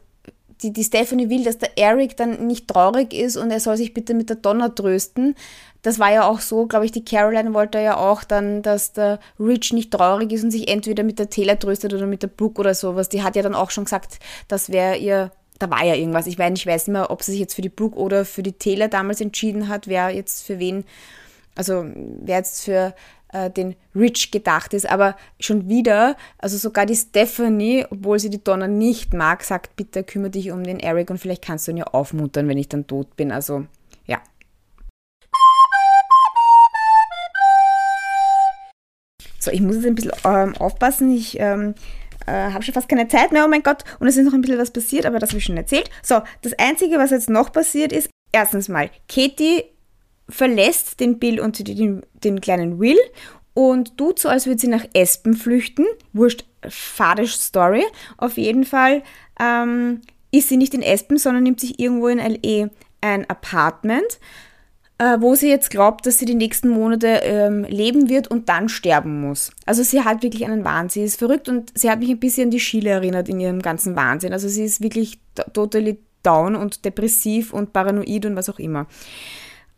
die, 0.62 0.72
die 0.72 0.84
Stephanie 0.84 1.28
will, 1.28 1.44
dass 1.44 1.58
der 1.58 1.76
Eric 1.78 2.16
dann 2.16 2.46
nicht 2.46 2.68
traurig 2.68 3.14
ist 3.14 3.36
und 3.36 3.50
er 3.50 3.60
soll 3.60 3.76
sich 3.76 3.94
bitte 3.94 4.14
mit 4.14 4.28
der 4.28 4.36
Donna 4.36 4.70
trösten. 4.70 5.34
Das 5.82 5.98
war 5.98 6.12
ja 6.12 6.26
auch 6.26 6.40
so, 6.40 6.66
glaube 6.66 6.84
ich, 6.84 6.92
die 6.92 7.04
Caroline 7.04 7.54
wollte 7.54 7.78
ja 7.78 7.96
auch 7.96 8.24
dann, 8.24 8.62
dass 8.62 8.92
der 8.92 9.20
Rich 9.38 9.72
nicht 9.72 9.92
traurig 9.92 10.32
ist 10.32 10.42
und 10.42 10.50
sich 10.50 10.68
entweder 10.68 11.04
mit 11.04 11.18
der 11.18 11.30
Taylor 11.30 11.58
tröstet 11.58 11.94
oder 11.94 12.06
mit 12.06 12.22
der 12.22 12.28
Brooke 12.28 12.60
oder 12.60 12.74
sowas. 12.74 13.08
Die 13.08 13.22
hat 13.22 13.36
ja 13.36 13.42
dann 13.42 13.54
auch 13.54 13.70
schon 13.70 13.84
gesagt, 13.84 14.18
das 14.48 14.70
wäre 14.70 14.96
ihr, 14.96 15.30
da 15.60 15.70
war 15.70 15.84
ja 15.84 15.94
irgendwas. 15.94 16.26
Ich 16.26 16.38
weiß, 16.38 16.52
ich 16.54 16.66
weiß 16.66 16.88
nicht 16.88 16.92
mehr, 16.92 17.10
ob 17.10 17.22
sie 17.22 17.32
sich 17.32 17.40
jetzt 17.40 17.54
für 17.54 17.62
die 17.62 17.68
Brooke 17.68 17.96
oder 17.96 18.24
für 18.24 18.42
die 18.42 18.52
Taylor 18.52 18.88
damals 18.88 19.20
entschieden 19.20 19.68
hat, 19.68 19.86
wer 19.86 20.10
jetzt 20.10 20.44
für 20.44 20.58
wen, 20.58 20.84
also 21.54 21.84
wer 21.84 22.38
jetzt 22.38 22.64
für 22.64 22.94
äh, 23.32 23.50
den 23.50 23.76
Rich 23.94 24.30
gedacht 24.30 24.74
ist, 24.74 24.88
aber 24.88 25.16
schon 25.40 25.68
wieder, 25.68 26.16
also 26.38 26.56
sogar 26.56 26.86
die 26.86 26.96
Stephanie, 26.96 27.86
obwohl 27.90 28.18
sie 28.18 28.30
die 28.30 28.42
Donna 28.42 28.68
nicht 28.68 29.14
mag, 29.14 29.42
sagt, 29.42 29.76
bitte 29.76 30.04
kümmere 30.04 30.30
dich 30.30 30.50
um 30.50 30.64
den 30.64 30.80
Eric 30.80 31.10
und 31.10 31.18
vielleicht 31.18 31.44
kannst 31.44 31.66
du 31.66 31.72
ihn 31.72 31.78
ja 31.78 31.84
aufmuntern, 31.84 32.48
wenn 32.48 32.58
ich 32.58 32.68
dann 32.68 32.86
tot 32.86 33.16
bin. 33.16 33.32
Also 33.32 33.66
ja, 34.06 34.20
So, 39.40 39.50
ich 39.50 39.60
muss 39.60 39.76
jetzt 39.76 39.86
ein 39.86 39.94
bisschen 39.94 40.12
ähm, 40.24 40.56
aufpassen. 40.56 41.10
Ich 41.14 41.38
ähm, 41.38 41.74
äh, 42.26 42.32
habe 42.32 42.62
schon 42.62 42.74
fast 42.74 42.88
keine 42.88 43.08
Zeit 43.08 43.32
mehr, 43.32 43.44
oh 43.44 43.48
mein 43.48 43.62
Gott. 43.62 43.84
Und 44.00 44.08
es 44.08 44.16
ist 44.16 44.24
noch 44.24 44.34
ein 44.34 44.40
bisschen 44.40 44.58
was 44.58 44.72
passiert, 44.72 45.06
aber 45.06 45.18
das 45.18 45.30
habe 45.30 45.38
ich 45.38 45.44
schon 45.44 45.56
erzählt. 45.56 45.90
So, 46.02 46.20
das 46.42 46.52
Einzige, 46.58 46.98
was 46.98 47.10
jetzt 47.10 47.30
noch 47.30 47.52
passiert 47.52 47.92
ist, 47.92 48.10
erstens 48.32 48.68
mal, 48.68 48.90
Katie 49.08 49.64
verlässt 50.28 51.00
den 51.00 51.18
Bill 51.18 51.40
und 51.40 51.66
den, 51.66 52.02
den 52.24 52.40
kleinen 52.40 52.78
Will 52.78 52.98
und 53.54 53.96
tut 53.96 54.18
so, 54.18 54.28
als 54.28 54.46
würde 54.46 54.60
sie 54.60 54.68
nach 54.68 54.84
Espen 54.92 55.34
flüchten. 55.34 55.86
Wurscht, 56.12 56.44
fadisch 56.68 57.36
Story. 57.36 57.84
Auf 58.16 58.36
jeden 58.36 58.64
Fall 58.64 59.02
ähm, 59.40 60.02
ist 60.30 60.48
sie 60.48 60.56
nicht 60.56 60.74
in 60.74 60.82
Espen, 60.82 61.18
sondern 61.18 61.42
nimmt 61.42 61.60
sich 61.60 61.80
irgendwo 61.80 62.08
in 62.08 62.18
L.E. 62.18 62.66
ein 63.00 63.28
Apartment 63.28 64.18
äh, 64.98 65.20
wo 65.20 65.34
sie 65.34 65.48
jetzt 65.48 65.70
glaubt, 65.70 66.06
dass 66.06 66.18
sie 66.18 66.24
die 66.24 66.34
nächsten 66.34 66.68
Monate 66.68 67.06
ähm, 67.22 67.64
leben 67.64 68.08
wird 68.08 68.28
und 68.28 68.48
dann 68.48 68.68
sterben 68.68 69.20
muss. 69.20 69.52
Also 69.64 69.82
sie 69.82 70.02
hat 70.02 70.22
wirklich 70.22 70.44
einen 70.44 70.64
Wahnsinn. 70.64 71.02
Sie 71.02 71.06
ist 71.06 71.18
verrückt 71.18 71.48
und 71.48 71.72
sie 71.78 71.88
hat 71.88 72.00
mich 72.00 72.10
ein 72.10 72.18
bisschen 72.18 72.44
an 72.44 72.50
die 72.50 72.60
Schiele 72.60 72.90
erinnert 72.90 73.28
in 73.28 73.40
ihrem 73.40 73.62
ganzen 73.62 73.96
Wahnsinn. 73.96 74.32
Also 74.32 74.48
sie 74.48 74.64
ist 74.64 74.82
wirklich 74.82 75.20
totally 75.52 75.98
down 76.24 76.56
und 76.56 76.84
depressiv 76.84 77.52
und 77.52 77.72
paranoid 77.72 78.26
und 78.26 78.34
was 78.34 78.50
auch 78.50 78.58
immer. 78.58 78.86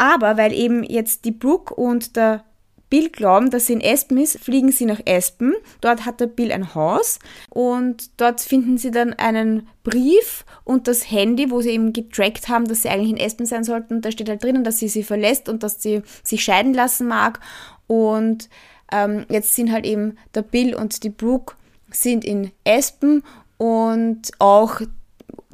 Aber 0.01 0.39
weil 0.39 0.55
eben 0.55 0.83
jetzt 0.83 1.27
die 1.27 1.31
Brooke 1.31 1.75
und 1.75 2.17
der 2.17 2.43
Bill 2.89 3.11
glauben, 3.11 3.51
dass 3.51 3.67
sie 3.67 3.75
in 3.75 3.83
Espen 3.83 4.17
ist, 4.17 4.39
fliegen 4.39 4.73
sie 4.73 4.87
nach 4.87 5.01
Espen. 5.05 5.53
Dort 5.83 6.07
hat 6.07 6.21
der 6.21 6.27
Bill 6.27 6.53
ein 6.53 6.75
Haus 6.75 7.19
und 7.51 8.11
dort 8.17 8.41
finden 8.41 8.79
sie 8.79 8.91
dann 8.91 9.13
einen 9.13 9.69
Brief 9.85 10.47
und 10.65 10.89
das 10.89 11.11
Handy, 11.11 11.51
wo 11.51 11.61
sie 11.61 11.73
eben 11.73 11.93
getrackt 11.93 12.49
haben, 12.49 12.67
dass 12.67 12.81
sie 12.81 12.89
eigentlich 12.89 13.11
in 13.11 13.19
Espen 13.19 13.45
sein 13.45 13.63
sollten. 13.63 13.97
Und 13.97 14.07
da 14.07 14.11
steht 14.11 14.31
halt 14.31 14.43
drinnen, 14.43 14.65
dass 14.65 14.79
sie 14.79 14.89
sie 14.89 15.03
verlässt 15.03 15.51
und 15.51 15.63
dass 15.63 15.83
sie 15.83 16.01
sich 16.25 16.43
scheiden 16.43 16.73
lassen 16.73 17.07
mag. 17.07 17.39
Und 17.87 18.49
ähm, 18.91 19.27
jetzt 19.29 19.55
sind 19.55 19.71
halt 19.71 19.85
eben 19.85 20.17
der 20.35 20.43
Bill 20.43 20.75
und 20.75 21.05
die 21.05 21.11
Brooke 21.11 21.57
sind 21.91 22.25
in 22.25 22.53
Espen 22.65 23.23
und 23.59 24.31
auch 24.39 24.81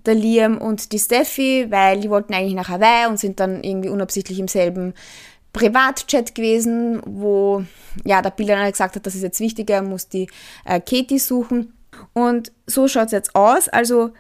der 0.07 0.15
Liam 0.15 0.59
und 0.59 0.93
die 0.93 0.99
Steffi, 0.99 1.67
weil 1.71 2.01
die 2.01 2.11
wollten 2.11 2.35
eigentlich 2.35 2.55
nach 2.55 2.69
Hawaii 2.69 3.07
und 3.09 3.19
sind 3.19 3.41
dann 3.41 3.63
irgendwie 3.63 3.89
unabsichtlich 3.89 4.39
im 4.39 4.49
selben 4.49 4.95
Privatchat 5.53 6.35
gewesen, 6.35 7.01
wo 7.07 7.65
ja, 8.05 8.21
der 8.21 8.31
Bill 8.31 8.47
dann 8.47 8.71
gesagt 8.71 8.97
hat, 8.97 9.07
das 9.07 9.15
ist 9.15 9.23
jetzt 9.23 9.41
wichtiger, 9.41 9.77
er 9.77 9.83
muss 9.83 10.09
die 10.09 10.29
äh, 10.65 10.81
Katie 10.81 11.19
suchen. 11.19 11.73
Und 12.13 12.53
so 12.67 12.89
schaut 12.89 13.07
es 13.07 13.13
jetzt 13.13 13.35
aus. 13.35 13.69
Also, 13.69 14.11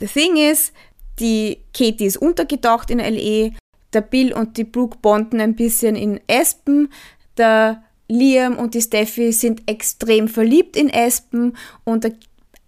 the 0.00 0.06
thing 0.06 0.36
is, 0.36 0.72
die 1.18 1.58
Katie 1.72 2.06
ist 2.06 2.18
untergetaucht 2.18 2.90
in 2.90 2.98
LE, 2.98 3.52
der 3.92 4.00
Bill 4.02 4.32
und 4.32 4.56
die 4.56 4.64
Brooke 4.64 4.98
bonden 5.00 5.40
ein 5.40 5.56
bisschen 5.56 5.96
in 5.96 6.20
Aspen, 6.28 6.92
der 7.36 7.82
Liam 8.08 8.56
und 8.56 8.74
die 8.74 8.82
Steffi 8.82 9.32
sind 9.32 9.62
extrem 9.66 10.28
verliebt 10.28 10.76
in 10.76 10.92
Aspen 10.92 11.56
und 11.84 12.04
der 12.04 12.12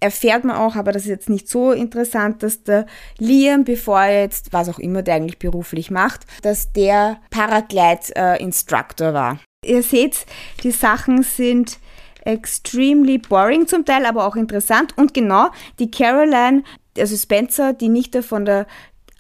erfährt 0.02 0.44
man 0.44 0.56
auch, 0.56 0.74
aber 0.76 0.92
das 0.92 1.04
ist 1.04 1.08
jetzt 1.08 1.30
nicht 1.30 1.48
so 1.48 1.70
interessant, 1.70 2.42
dass 2.42 2.64
der 2.64 2.86
Liam, 3.18 3.64
bevor 3.64 4.00
er 4.00 4.22
jetzt, 4.22 4.52
was 4.52 4.68
auch 4.68 4.78
immer 4.78 5.02
der 5.02 5.14
eigentlich 5.14 5.38
beruflich 5.38 5.90
macht, 5.90 6.26
dass 6.42 6.72
der 6.72 7.18
Paraglide-Instructor 7.30 9.08
äh, 9.10 9.14
war. 9.14 9.38
Ihr 9.64 9.82
seht, 9.82 10.26
die 10.64 10.72
Sachen 10.72 11.22
sind 11.22 11.78
extremely 12.24 13.18
boring 13.18 13.66
zum 13.68 13.84
Teil, 13.84 14.06
aber 14.06 14.26
auch 14.26 14.36
interessant. 14.36 14.96
Und 14.98 15.14
genau, 15.14 15.48
die 15.78 15.90
Caroline, 15.90 16.64
also 16.98 17.16
Spencer, 17.16 17.72
die 17.72 17.88
Nichte 17.88 18.22
von 18.22 18.44
der 18.44 18.66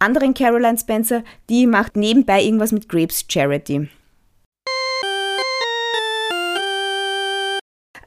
anderen 0.00 0.34
Caroline 0.34 0.78
Spencer, 0.78 1.22
die 1.48 1.66
macht 1.66 1.96
nebenbei 1.96 2.42
irgendwas 2.42 2.72
mit 2.72 2.88
Grapes 2.88 3.24
Charity. 3.28 3.88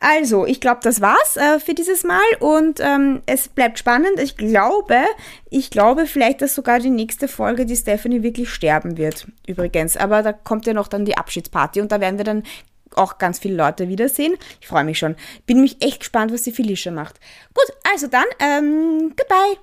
Also, 0.07 0.45
ich 0.45 0.61
glaube, 0.61 0.81
das 0.83 1.01
war's 1.01 1.35
äh, 1.35 1.59
für 1.59 1.73
dieses 1.73 2.03
Mal 2.03 2.21
und 2.39 2.79
ähm, 2.79 3.23
es 3.25 3.47
bleibt 3.47 3.79
spannend. 3.79 4.19
Ich 4.19 4.37
glaube, 4.37 4.97
ich 5.49 5.71
glaube 5.71 6.05
vielleicht, 6.05 6.43
dass 6.43 6.53
sogar 6.53 6.77
die 6.77 6.91
nächste 6.91 7.27
Folge 7.27 7.65
die 7.65 7.75
Stephanie 7.75 8.21
wirklich 8.21 8.51
sterben 8.51 8.97
wird. 8.97 9.25
Übrigens, 9.47 9.97
aber 9.97 10.21
da 10.21 10.31
kommt 10.31 10.67
ja 10.67 10.73
noch 10.73 10.89
dann 10.89 11.05
die 11.05 11.17
Abschiedsparty 11.17 11.81
und 11.81 11.91
da 11.91 11.99
werden 12.01 12.17
wir 12.19 12.23
dann 12.23 12.43
auch 12.93 13.17
ganz 13.17 13.39
viele 13.39 13.55
Leute 13.55 13.89
wiedersehen. 13.89 14.37
Ich 14.61 14.67
freue 14.67 14.83
mich 14.83 14.99
schon. 14.99 15.15
Bin 15.47 15.59
mich 15.59 15.83
echt 15.83 16.01
gespannt, 16.01 16.31
was 16.31 16.43
die 16.43 16.51
Felicia 16.51 16.91
macht. 16.91 17.19
Gut, 17.55 17.75
also 17.91 18.05
dann, 18.05 18.25
ähm, 18.39 19.11
goodbye. 19.17 19.57